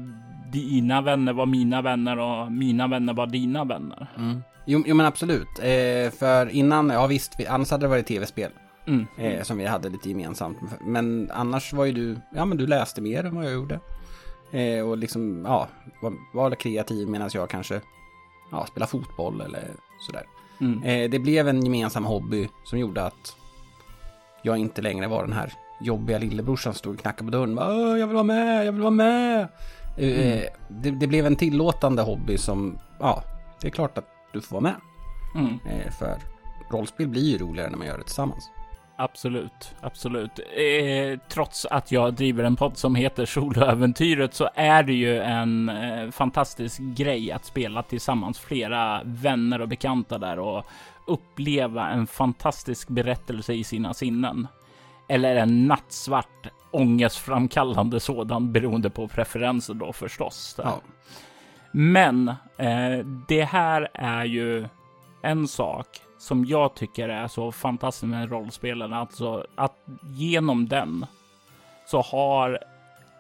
dina 0.52 1.02
vänner 1.02 1.34
var 1.34 1.46
mina 1.46 1.82
vänner 1.82 2.20
och 2.20 2.52
mina 2.52 2.88
vänner 2.88 3.14
var 3.14 3.28
dina 3.28 3.64
vänner. 3.64 4.08
Mm. 4.18 4.44
Jo, 4.66 4.84
jo, 4.86 4.96
men 4.96 5.06
absolut. 5.06 5.60
Eh, 5.60 6.12
för 6.20 6.50
innan, 6.50 6.90
ja 6.90 7.08
visst, 7.08 7.34
vi, 7.38 7.48
annars 7.48 7.72
hade 7.72 7.84
det 7.84 7.90
varit 7.90 8.08
tv-spel. 8.08 8.52
Mm. 8.88 9.06
Eh, 9.18 9.44
som 9.44 9.58
vi 9.58 9.66
hade 9.66 9.90
lite 9.90 10.10
gemensamt. 10.10 10.58
Men 10.82 11.32
annars 11.34 11.74
var 11.74 11.86
ju 11.86 11.92
du, 11.92 12.18
ja 12.36 12.46
men 12.46 12.58
du 12.58 12.68
läste 12.68 13.02
mer 13.02 13.24
än 13.24 13.36
vad 13.36 13.46
jag 13.46 13.54
gjorde. 13.54 13.80
Eh, 14.52 14.90
och 14.90 14.98
liksom, 14.98 15.44
ja, 15.46 15.68
var, 16.02 16.14
var 16.34 16.52
kreativ 16.52 17.08
medan 17.08 17.30
jag 17.34 17.50
kanske, 17.50 17.82
ja, 18.52 18.66
spelade 18.66 18.90
fotboll 18.90 19.42
eller 19.42 19.64
sådär. 20.00 20.24
Mm. 20.62 20.84
Eh, 20.84 21.10
det 21.10 21.20
blev 21.20 21.48
en 21.48 21.64
gemensam 21.64 22.06
hobby 22.06 22.50
som 22.64 22.80
gjorde 22.80 23.04
att 23.04 23.36
jag 24.44 24.58
inte 24.58 24.82
längre 24.82 25.08
var 25.08 25.24
den 25.24 25.34
här 25.34 25.54
jobbiga 25.82 26.18
lillebrorsan 26.18 26.74
som 26.74 26.78
stod 26.80 26.94
och 26.94 27.00
knackade 27.02 27.32
på 27.32 27.38
dörren. 27.38 27.58
Jag 28.00 28.08
vill 28.08 28.14
vara 28.16 28.24
med, 28.24 28.66
jag 28.66 28.72
vill 28.72 28.82
vara 28.82 28.92
med. 28.92 29.40
Eh, 29.40 29.48
Mm. 29.98 30.46
det, 30.70 30.92
det 30.92 31.08
blev 31.08 31.26
en 31.26 31.36
tillåtande 31.36 32.02
hobby 32.02 32.38
som, 32.38 32.80
ja, 33.00 33.24
det 33.62 33.68
är 33.68 33.72
klart 33.72 33.98
att 33.98 34.08
du 34.34 34.42
får 34.42 34.62
vara 34.62 34.62
med. 34.62 34.76
Mm. 35.36 35.60
Eh, 35.70 35.92
för 35.92 36.16
rollspel 36.72 37.08
blir 37.08 37.32
ju 37.32 37.38
roligare 37.38 37.70
när 37.70 37.78
man 37.78 37.88
gör 37.88 37.98
det 37.98 38.04
tillsammans. 38.04 38.50
Absolut, 38.96 39.76
absolut. 39.82 40.40
Eh, 40.40 41.20
trots 41.30 41.66
att 41.66 41.92
jag 41.92 42.14
driver 42.14 42.44
en 42.44 42.56
podd 42.56 42.78
som 42.78 42.96
heter 42.96 43.26
Soloäventyret 43.26 44.34
så 44.34 44.50
är 44.56 44.84
det 44.84 44.94
ju 44.94 45.20
en 45.20 45.70
eh, 45.70 46.12
fantastisk 46.12 46.80
grej 46.80 47.32
att 47.32 47.46
spela 47.46 47.84
tillsammans 47.84 48.40
flera 48.40 49.02
vänner 49.04 49.62
och 49.62 49.68
bekanta 49.68 50.18
där 50.18 50.40
och 50.40 50.66
uppleva 51.08 51.90
en 51.90 52.08
fantastisk 52.08 52.90
berättelse 52.90 53.54
i 53.54 53.64
sina 53.64 53.94
sinnen. 53.94 54.48
Eller 55.08 55.36
en 55.36 55.68
nattsvart 55.68 56.48
ångestframkallande 56.72 58.00
sådan 58.00 58.52
beroende 58.52 58.90
på 58.90 59.08
preferenser 59.08 59.74
då 59.74 59.94
förstås. 59.94 60.60
Ja. 60.64 60.82
Men 61.72 62.28
eh, 62.58 63.06
det 63.28 63.44
här 63.44 63.90
är 63.94 64.26
ju 64.26 64.68
en 65.22 65.48
sak 65.48 65.88
som 66.20 66.46
jag 66.46 66.76
tycker 66.76 67.10
är 67.10 67.28
så 67.28 67.52
fantastiskt 67.52 68.10
med 68.10 68.32
rollspelen. 68.32 68.94
Alltså 68.94 69.46
att 69.56 69.78
genom 70.02 70.68
den 70.68 71.06
så 71.86 72.02
har 72.02 72.60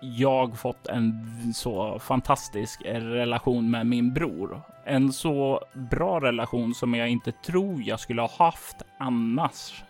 jag 0.01 0.59
fått 0.59 0.87
en 0.87 1.13
så 1.55 1.99
fantastisk 1.99 2.81
relation 2.85 3.71
med 3.71 3.87
min 3.87 4.13
bror. 4.13 4.61
En 4.85 5.13
så 5.13 5.61
bra 5.73 6.19
relation 6.19 6.73
som 6.73 6.93
jag 6.93 7.09
inte 7.09 7.31
tror 7.31 7.81
jag 7.81 7.99
skulle 7.99 8.21
ha 8.21 8.29
haft 8.37 8.81
annars. 8.99 9.83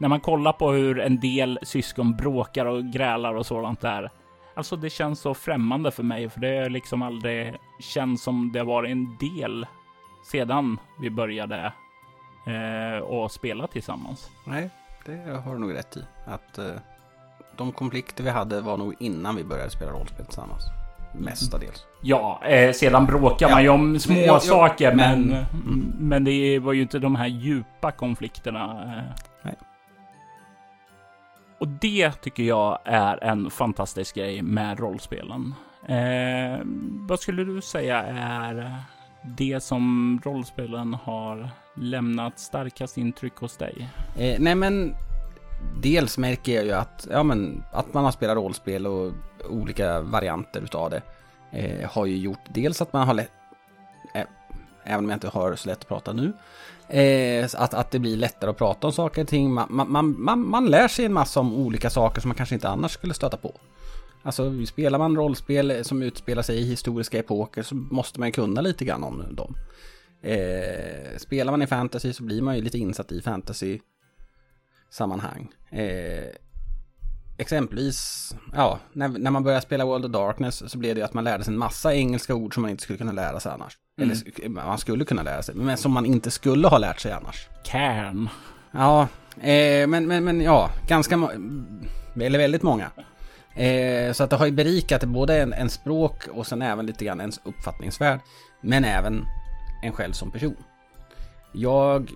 När 0.00 0.08
man 0.08 0.20
kollar 0.20 0.52
på 0.52 0.70
hur 0.72 1.00
en 1.00 1.20
del 1.20 1.58
syskon 1.62 2.16
bråkar 2.16 2.66
och 2.66 2.84
grälar 2.84 3.34
och 3.34 3.46
sådant 3.46 3.80
där. 3.80 4.10
Alltså 4.54 4.76
det 4.76 4.90
känns 4.90 5.20
så 5.20 5.34
främmande 5.34 5.90
för 5.90 6.02
mig 6.02 6.28
för 6.28 6.40
det 6.40 6.48
är 6.48 6.70
liksom 6.70 7.02
aldrig 7.02 7.56
känns 7.80 8.22
som 8.22 8.52
det 8.52 8.62
var 8.62 8.84
en 8.84 9.16
del 9.16 9.66
sedan 10.30 10.78
vi 11.00 11.10
började 11.10 11.72
eh, 12.46 13.02
och 13.02 13.32
spela 13.32 13.66
tillsammans. 13.66 14.30
Nej, 14.44 14.70
det 15.06 15.42
har 15.44 15.52
du 15.52 15.60
nog 15.60 15.74
rätt 15.74 15.96
i. 15.96 16.04
Att 16.26 16.58
eh, 16.58 16.74
de 17.56 17.72
konflikter 17.72 18.24
vi 18.24 18.30
hade 18.30 18.60
var 18.60 18.76
nog 18.76 18.94
innan 18.98 19.36
vi 19.36 19.44
började 19.44 19.70
spela 19.70 19.92
rollspel 19.92 20.26
tillsammans. 20.26 20.77
Mestadels. 21.18 21.84
Ja, 22.02 22.40
eh, 22.44 22.72
sedan 22.72 23.06
bråkar 23.06 23.48
Ja. 23.48 23.54
man 23.54 23.62
ju 23.62 23.68
om 23.68 23.98
små 23.98 24.14
jag- 24.14 24.42
saker, 24.42 24.94
men, 24.94 25.22
men- 25.28 25.92
men 25.98 26.24
det 26.24 26.58
var 26.58 26.72
ju 26.72 26.82
inte 26.82 26.98
de 26.98 27.16
här 27.16 27.26
djupa 27.26 27.90
konflikterna. 27.90 28.82
eh. 28.96 29.02
Nej. 29.42 29.54
Och 31.60 31.68
det 31.68 32.10
tycker 32.12 32.42
jag 32.42 32.78
är 32.84 33.24
en 33.24 33.50
fantastisk 33.50 34.14
grej 34.14 34.42
med 34.42 34.80
rollspelen. 34.80 35.54
Eh, 35.88 36.60
vad 37.08 37.20
skulle 37.20 37.44
du 37.44 37.60
säga 37.60 38.02
är 38.18 38.74
det 39.36 39.60
som 39.62 40.20
rollspelen 40.24 40.94
har 40.94 41.50
lämnat 41.76 42.38
starkast 42.38 42.98
intryck 42.98 43.36
hos 43.36 43.56
dig? 43.56 43.88
Eh, 44.18 44.36
nej 44.40 44.54
men 44.54 44.94
dels 45.82 46.18
märker 46.18 46.52
jag 46.52 46.64
ju 46.64 46.72
att, 46.72 47.06
ja, 47.10 47.22
men, 47.22 47.64
att 47.72 47.94
man 47.94 48.04
har 48.04 48.10
spelat 48.10 48.36
rollspel 48.36 48.86
och 48.86 49.12
olika 49.48 50.00
varianter 50.00 50.60
utav 50.60 50.90
det 50.90 51.02
eh, 51.52 51.90
har 51.90 52.06
ju 52.06 52.16
gjort 52.16 52.40
dels 52.48 52.82
att 52.82 52.92
man 52.92 53.06
har 53.06 53.14
lätt, 53.14 53.32
eh, 54.14 54.24
även 54.84 55.04
om 55.04 55.10
jag 55.10 55.16
inte 55.16 55.28
har 55.28 55.56
så 55.56 55.68
lätt 55.68 55.78
att 55.78 55.88
prata 55.88 56.12
nu, 56.12 56.32
eh, 56.88 57.48
att, 57.54 57.74
att 57.74 57.90
det 57.90 57.98
blir 57.98 58.16
lättare 58.16 58.50
att 58.50 58.58
prata 58.58 58.86
om 58.86 58.92
saker 58.92 59.22
och 59.22 59.28
ting. 59.28 59.52
Man, 59.52 59.66
man, 59.70 60.14
man, 60.18 60.50
man 60.50 60.66
lär 60.66 60.88
sig 60.88 61.04
en 61.04 61.12
massa 61.12 61.40
om 61.40 61.54
olika 61.54 61.90
saker 61.90 62.20
som 62.20 62.28
man 62.28 62.36
kanske 62.36 62.54
inte 62.54 62.68
annars 62.68 62.92
skulle 62.92 63.14
stöta 63.14 63.36
på. 63.36 63.54
Alltså 64.22 64.66
spelar 64.66 64.98
man 64.98 65.16
rollspel 65.16 65.84
som 65.84 66.02
utspelar 66.02 66.42
sig 66.42 66.56
i 66.58 66.64
historiska 66.64 67.18
epoker 67.18 67.62
så 67.62 67.74
måste 67.74 68.20
man 68.20 68.32
kunna 68.32 68.60
lite 68.60 68.84
grann 68.84 69.04
om 69.04 69.24
dem. 69.30 69.54
Eh, 70.22 71.16
spelar 71.16 71.50
man 71.50 71.62
i 71.62 71.66
fantasy 71.66 72.12
så 72.12 72.22
blir 72.22 72.42
man 72.42 72.56
ju 72.56 72.62
lite 72.62 72.78
insatt 72.78 73.12
i 73.12 73.22
fantasy 73.22 73.78
sammanhang. 74.90 75.52
Eh, 75.70 76.28
exempelvis, 77.38 78.30
ja, 78.54 78.78
när, 78.92 79.08
när 79.08 79.30
man 79.30 79.42
började 79.42 79.62
spela 79.62 79.84
World 79.84 80.04
of 80.04 80.10
Darkness 80.10 80.70
så 80.70 80.78
blev 80.78 80.96
det 80.96 81.02
att 81.02 81.14
man 81.14 81.24
lärde 81.24 81.44
sig 81.44 81.52
en 81.52 81.58
massa 81.58 81.94
engelska 81.94 82.34
ord 82.34 82.54
som 82.54 82.60
man 82.60 82.70
inte 82.70 82.82
skulle 82.82 82.98
kunna 82.98 83.12
lära 83.12 83.40
sig 83.40 83.52
annars. 83.52 83.78
Mm. 84.00 84.10
Eller 84.10 84.48
man 84.48 84.78
skulle 84.78 85.04
kunna 85.04 85.22
lära 85.22 85.42
sig, 85.42 85.54
men 85.54 85.76
som 85.76 85.92
man 85.92 86.06
inte 86.06 86.30
skulle 86.30 86.68
ha 86.68 86.78
lärt 86.78 87.00
sig 87.00 87.12
annars. 87.12 87.48
Can. 87.64 88.28
Ja, 88.70 89.08
eh, 89.40 89.86
men, 89.86 90.06
men, 90.06 90.24
men 90.24 90.40
ja, 90.40 90.70
ganska, 90.88 91.28
eller 92.20 92.38
väldigt 92.38 92.62
många. 92.62 92.90
Eh, 93.54 94.12
så 94.12 94.24
att 94.24 94.30
det 94.30 94.36
har 94.36 94.46
ju 94.46 94.52
berikat 94.52 95.04
både 95.04 95.42
en, 95.42 95.52
en, 95.52 95.70
språk 95.70 96.28
och 96.32 96.46
sen 96.46 96.62
även 96.62 96.86
lite 96.86 97.04
grann 97.04 97.20
ens 97.20 97.40
uppfattningsvärld. 97.44 98.20
Men 98.60 98.84
även 98.84 99.24
en 99.82 99.92
själv 99.92 100.12
som 100.12 100.30
person. 100.30 100.56
Jag 101.52 102.10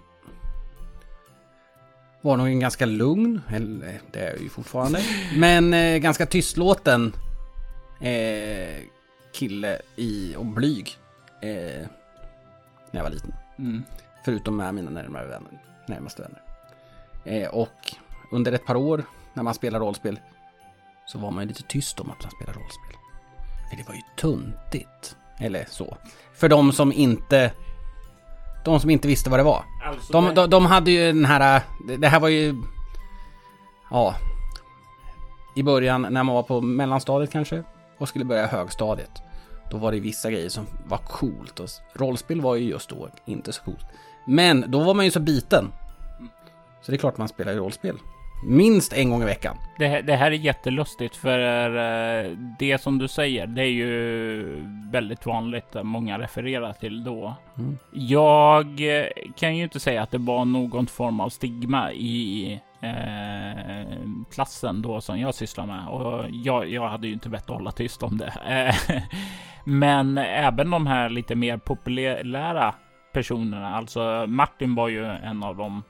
var 2.22 2.36
nog 2.36 2.46
en 2.46 2.60
ganska 2.60 2.86
lugn, 2.86 3.40
eller 3.48 4.00
det 4.12 4.20
är 4.20 4.30
jag 4.30 4.40
ju 4.40 4.48
fortfarande, 4.48 5.00
men 5.36 5.74
eh, 5.74 5.98
ganska 5.98 6.26
tystlåten 6.26 7.12
eh, 8.00 8.82
kille 9.32 9.78
i, 9.96 10.36
och 10.36 10.46
blyg 10.46 10.96
eh, 11.42 11.86
när 12.90 13.00
jag 13.00 13.02
var 13.02 13.10
liten. 13.10 13.34
Mm. 13.58 13.82
Förutom 14.24 14.56
med 14.56 14.74
mina 14.74 14.90
närmare 14.90 15.26
vänner, 15.26 15.62
närmaste 15.88 16.22
vänner. 16.22 16.42
Eh, 17.24 17.48
och 17.48 17.94
under 18.32 18.52
ett 18.52 18.66
par 18.66 18.76
år 18.76 19.04
när 19.34 19.42
man 19.42 19.54
spelar 19.54 19.80
rollspel 19.80 20.20
så 21.06 21.18
var 21.18 21.30
man 21.30 21.44
ju 21.44 21.48
lite 21.48 21.62
tyst 21.62 22.00
om 22.00 22.10
att 22.10 22.22
man 22.22 22.30
spelar 22.30 22.52
rollspel. 22.52 22.96
För 23.70 23.76
det 23.76 23.88
var 23.88 23.94
ju 23.94 24.02
tuntigt. 24.16 25.16
Eller 25.38 25.66
så. 25.68 25.96
För 26.34 26.48
de 26.48 26.72
som 26.72 26.92
inte... 26.92 27.52
De 28.64 28.80
som 28.80 28.90
inte 28.90 29.08
visste 29.08 29.30
vad 29.30 29.38
det 29.38 29.44
var. 29.44 29.64
Alltså 29.84 30.12
de, 30.12 30.34
de, 30.34 30.50
de 30.50 30.66
hade 30.66 30.90
ju 30.90 31.06
den 31.06 31.24
här... 31.24 31.62
Det 31.98 32.08
här 32.08 32.20
var 32.20 32.28
ju... 32.28 32.62
Ja. 33.90 34.14
I 35.54 35.62
början 35.62 36.06
när 36.10 36.22
man 36.22 36.34
var 36.34 36.42
på 36.42 36.60
mellanstadiet 36.60 37.30
kanske. 37.30 37.62
Och 37.98 38.08
skulle 38.08 38.24
börja 38.24 38.46
högstadiet. 38.46 39.22
Då 39.70 39.76
var 39.76 39.92
det 39.92 40.00
vissa 40.00 40.30
grejer 40.30 40.48
som 40.48 40.66
var 40.86 40.98
coolt. 40.98 41.60
Och 41.60 41.68
rollspel 41.94 42.40
var 42.40 42.54
ju 42.54 42.68
just 42.68 42.90
då 42.90 43.08
inte 43.24 43.52
så 43.52 43.62
coolt. 43.62 43.86
Men 44.26 44.64
då 44.68 44.80
var 44.80 44.94
man 44.94 45.04
ju 45.04 45.10
så 45.10 45.20
biten. 45.20 45.72
Så 46.82 46.92
det 46.92 46.96
är 46.96 46.98
klart 46.98 47.18
man 47.18 47.28
spelar 47.28 47.52
ju 47.52 47.58
rollspel. 47.58 47.98
Minst 48.44 48.92
en 48.92 49.10
gång 49.10 49.22
i 49.22 49.24
veckan. 49.24 49.56
Det, 49.78 50.00
det, 50.00 50.16
här 50.16 50.30
är 50.30 50.36
jättelustigt 50.36 51.16
för 51.16 51.68
eh, 51.76 52.30
det 52.58 52.78
som 52.78 52.98
du 52.98 53.08
säger, 53.08 53.46
det 53.46 53.62
är 53.62 53.70
ju 53.70 54.66
väldigt 54.92 55.26
vanligt. 55.26 55.76
Många 55.82 56.18
refererar 56.18 56.72
till 56.72 57.04
då. 57.04 57.34
Mm. 57.58 57.78
Jag 57.92 58.98
eh, 58.98 59.06
kan 59.36 59.56
ju 59.56 59.64
inte 59.64 59.80
säga 59.80 60.02
att 60.02 60.10
det 60.10 60.18
var 60.18 60.44
någon 60.44 60.86
form 60.86 61.20
av 61.20 61.28
stigma 61.28 61.92
i 61.92 62.52
eh, 62.80 63.86
klassen 64.32 64.82
då 64.82 65.00
som 65.00 65.20
jag 65.20 65.34
sysslar 65.34 65.66
med 65.66 65.88
och 65.88 66.24
jag, 66.30 66.68
jag 66.68 66.88
hade 66.88 67.06
ju 67.06 67.12
inte 67.12 67.28
vett 67.28 67.50
att 67.50 67.56
hålla 67.56 67.72
tyst 67.72 68.02
om 68.02 68.18
det. 68.18 68.32
Men 69.64 70.18
även 70.18 70.70
de 70.70 70.86
här 70.86 71.08
lite 71.08 71.34
mer 71.34 71.56
populära 71.56 72.74
personerna, 73.12 73.76
alltså 73.76 74.24
Martin 74.28 74.74
var 74.74 74.88
ju 74.88 75.04
en 75.04 75.42
av 75.42 75.56
dem 75.56 75.82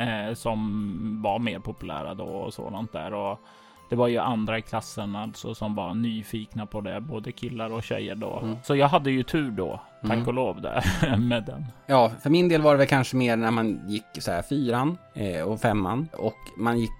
eh, 0.00 0.34
som 0.34 1.22
var 1.22 1.38
mer 1.38 1.58
populära 1.58 2.14
då 2.14 2.24
och 2.24 2.54
sådant 2.54 2.92
där. 2.92 3.14
Och 3.14 3.40
det 3.88 3.96
var 3.96 4.08
ju 4.08 4.18
andra 4.18 4.58
i 4.58 4.62
klassen 4.62 5.16
alltså 5.16 5.54
som 5.54 5.74
var 5.74 5.94
nyfikna 5.94 6.66
på 6.66 6.80
det, 6.80 7.00
både 7.00 7.32
killar 7.32 7.72
och 7.72 7.82
tjejer 7.82 8.14
då. 8.14 8.40
Mm. 8.42 8.56
Så 8.64 8.76
jag 8.76 8.88
hade 8.88 9.10
ju 9.10 9.22
tur 9.22 9.50
då, 9.50 9.80
tack 10.02 10.12
mm. 10.12 10.26
och 10.26 10.34
lov 10.34 10.60
där 10.60 11.16
med 11.28 11.44
den. 11.44 11.64
Ja, 11.86 12.12
för 12.22 12.30
min 12.30 12.48
del 12.48 12.62
var 12.62 12.72
det 12.72 12.78
väl 12.78 12.86
kanske 12.86 13.16
mer 13.16 13.36
när 13.36 13.50
man 13.50 13.80
gick 13.88 14.04
så 14.18 14.30
här 14.30 14.42
fyran 14.42 14.98
eh, 15.14 15.42
och 15.42 15.60
femman 15.60 16.08
och 16.12 16.36
man 16.56 16.78
gick 16.78 16.90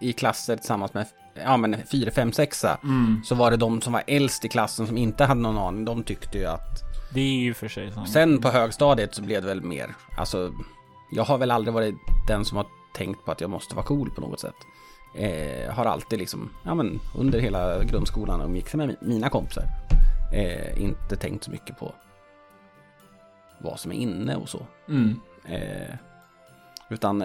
i 0.00 0.12
klasser 0.12 0.56
tillsammans 0.56 0.94
med 0.94 1.06
ja 1.34 1.56
men 1.56 1.76
fyra, 1.90 2.10
fem, 2.10 2.32
sexa. 2.32 2.78
Mm. 2.82 3.20
Så 3.24 3.34
var 3.34 3.50
det 3.50 3.56
de 3.56 3.80
som 3.80 3.92
var 3.92 4.02
äldst 4.06 4.44
i 4.44 4.48
klassen 4.48 4.86
som 4.86 4.96
inte 4.96 5.24
hade 5.24 5.40
någon 5.40 5.58
aning. 5.58 5.84
De 5.84 6.02
tyckte 6.02 6.38
ju 6.38 6.46
att 6.46 6.92
det 7.14 7.20
är 7.20 7.42
ju 7.42 7.54
för 7.54 7.68
sig 7.68 7.92
sant. 7.92 8.10
Sen 8.10 8.40
på 8.40 8.48
högstadiet 8.48 9.14
så 9.14 9.22
blev 9.22 9.42
det 9.42 9.48
väl 9.48 9.62
mer, 9.62 9.94
alltså 10.18 10.52
jag 11.12 11.24
har 11.24 11.38
väl 11.38 11.50
aldrig 11.50 11.74
varit 11.74 11.94
den 12.26 12.44
som 12.44 12.56
har 12.56 12.66
tänkt 12.92 13.24
på 13.24 13.32
att 13.32 13.40
jag 13.40 13.50
måste 13.50 13.74
vara 13.74 13.86
cool 13.86 14.10
på 14.10 14.20
något 14.20 14.40
sätt. 14.40 14.54
Eh, 15.14 15.74
har 15.74 15.84
alltid 15.84 16.18
liksom, 16.18 16.50
ja 16.62 16.74
men 16.74 17.00
under 17.14 17.38
hela 17.38 17.84
grundskolan 17.84 18.40
umgicks 18.40 18.74
med 18.74 18.96
mina 19.00 19.28
kompisar. 19.28 19.64
Eh, 20.32 20.82
inte 20.82 21.16
tänkt 21.16 21.44
så 21.44 21.50
mycket 21.50 21.78
på 21.78 21.94
vad 23.58 23.80
som 23.80 23.92
är 23.92 23.96
inne 23.96 24.36
och 24.36 24.48
så. 24.48 24.66
Mm. 24.88 25.20
Eh, 25.44 25.94
utan, 26.88 27.22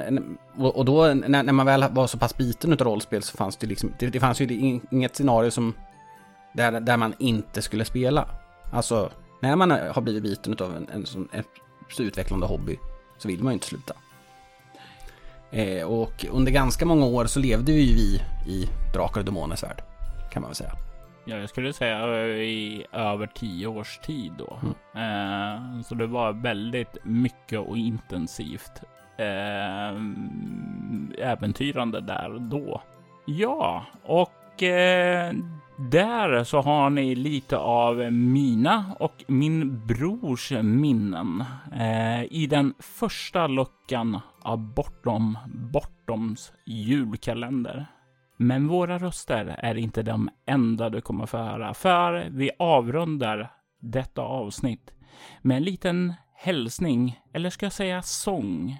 och 0.58 0.86
då 0.86 1.14
när, 1.14 1.44
när, 1.44 1.54
man 1.54 1.66
väl 1.66 1.86
var 1.92 2.08
så 2.08 2.18
pass 2.18 2.38
biten 2.38 2.74
av 2.74 2.78
rollspel 2.78 3.24
så 3.24 3.38
fanns 3.38 3.58
det 3.58 3.68
liksom, 3.68 3.94
det, 4.00 4.08
det 4.08 4.20
fanns 4.20 4.42
ju 4.42 4.80
inget 4.92 5.16
scenario 5.16 5.52
som 5.52 5.74
där, 6.54 6.80
där 6.80 6.98
man 6.98 7.14
inte 7.20 7.62
skulle 7.62 7.86
spela. 7.86 8.28
Alltså, 8.72 9.12
när 9.42 9.56
man 9.56 9.72
har 9.72 10.02
blivit 10.02 10.24
biten 10.24 10.56
av 10.60 10.76
en, 10.76 10.90
en, 10.90 11.06
en, 11.32 11.44
en 11.98 12.06
utvecklande 12.06 12.46
hobby 12.46 12.80
så 13.18 13.28
vill 13.28 13.44
man 13.44 13.52
ju 13.52 13.54
inte 13.54 13.68
sluta. 13.68 13.94
Eh, 15.52 15.84
och 15.84 16.26
under 16.32 16.52
ganska 16.52 16.86
många 16.86 17.06
år 17.06 17.26
så 17.26 17.40
levde 17.40 17.72
ju 17.72 17.96
vi 17.96 18.22
i 18.52 18.70
Drakar 18.94 19.20
och 19.20 19.26
Demoners 19.26 19.64
värld. 19.64 19.82
Kan 20.32 20.42
man 20.42 20.50
väl 20.50 20.56
säga. 20.56 20.72
Ja, 21.26 21.38
jag 21.38 21.50
skulle 21.50 21.74
säga 21.74 22.28
i 22.28 22.86
över 22.92 23.28
tio 23.28 23.68
års 23.68 23.98
tid 23.98 24.34
då. 24.38 24.60
Mm. 24.62 25.76
Eh, 25.78 25.82
så 25.82 25.96
det 25.96 26.08
var 26.08 26.34
väldigt 26.34 26.98
mycket 27.04 27.60
och 27.60 27.78
intensivt 27.78 28.82
eh, 29.18 29.90
äventyrande 31.32 32.02
där 32.02 32.40
då. 32.40 32.82
Ja, 33.26 33.86
och 34.04 34.64
eh, 34.64 35.34
där 35.78 36.44
så 36.44 36.62
har 36.62 36.90
ni 36.90 37.16
lite 37.16 37.58
av 37.58 38.12
mina 38.12 38.96
och 39.00 39.24
min 39.28 39.86
brors 39.86 40.52
minnen 40.52 41.44
eh, 41.74 42.24
i 42.24 42.48
den 42.50 42.74
första 42.80 43.48
luckan 43.48 44.20
av 44.42 44.74
Bortom 44.74 45.38
Bortoms 45.48 46.54
julkalender. 46.66 47.86
Men 48.38 48.68
våra 48.68 48.98
röster 48.98 49.56
är 49.60 49.76
inte 49.76 50.04
de 50.04 50.30
enda 50.46 50.90
du 50.90 51.02
kommer 51.02 51.26
få 51.26 51.38
höra, 51.38 51.74
för 51.74 52.28
vi 52.30 52.52
avrundar 52.60 53.52
detta 53.82 54.22
avsnitt 54.22 54.94
med 55.42 55.58
en 55.58 55.64
liten 55.64 56.14
hälsning, 56.36 57.20
eller 57.34 57.50
ska 57.50 57.66
jag 57.66 57.74
säga 57.74 58.02
sång, 58.02 58.78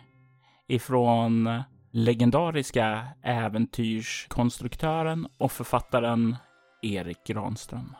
ifrån 0.68 1.50
legendariska 1.92 3.08
äventyrskonstruktören 3.24 5.28
och 5.38 5.52
författaren 5.52 6.36
Erik 6.82 7.24
Granström. 7.24 7.96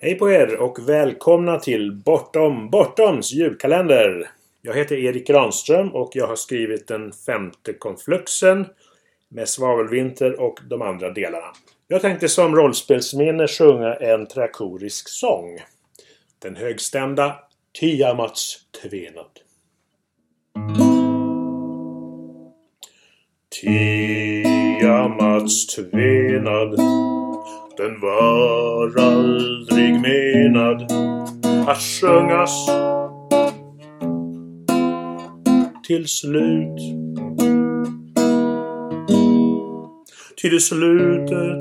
Hej 0.00 0.14
på 0.14 0.30
er 0.30 0.56
och 0.56 0.88
välkomna 0.88 1.58
till 1.58 1.92
Bortom 1.92 2.70
Bortoms 2.70 3.32
julkalender. 3.32 4.30
Jag 4.62 4.74
heter 4.74 4.96
Erik 4.96 5.26
Granström 5.26 5.88
och 5.88 6.10
jag 6.14 6.26
har 6.26 6.36
skrivit 6.36 6.88
den 6.88 7.12
femte 7.12 7.72
konfluxen 7.72 8.66
med 9.28 9.48
Svavelvinter 9.48 10.40
och 10.40 10.60
de 10.70 10.82
andra 10.82 11.10
delarna. 11.10 11.46
Jag 11.88 12.00
tänkte 12.00 12.28
som 12.28 12.56
rollspelsminne 12.56 13.48
sjunga 13.48 13.94
en 13.94 14.26
trakorisk 14.26 15.08
sång. 15.08 15.58
Den 16.38 16.56
högstämda 16.56 17.36
Tiamats 17.80 18.58
tvenad. 18.82 19.30
Tiamats 23.60 25.66
tvenad 25.66 26.80
den 27.76 28.00
var 28.00 29.00
aldrig 29.00 30.00
menad 30.00 30.92
att 31.68 31.78
sjungas 31.78 32.70
till 35.86 36.08
slut. 36.08 36.80
Till 40.40 40.60
slutet 40.60 41.60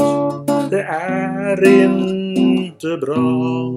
Det 0.70 0.82
är 0.82 1.68
inte 1.68 2.98
bra. 2.98 3.72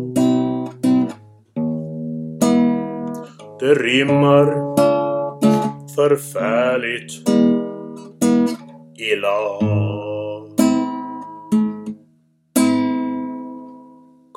Det 3.60 3.74
rimmar 3.74 4.46
förfärligt 5.96 7.28
illa. 8.98 9.87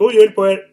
God 0.01 0.13
jul 0.13 0.31
på 0.35 0.45
er! 0.45 0.70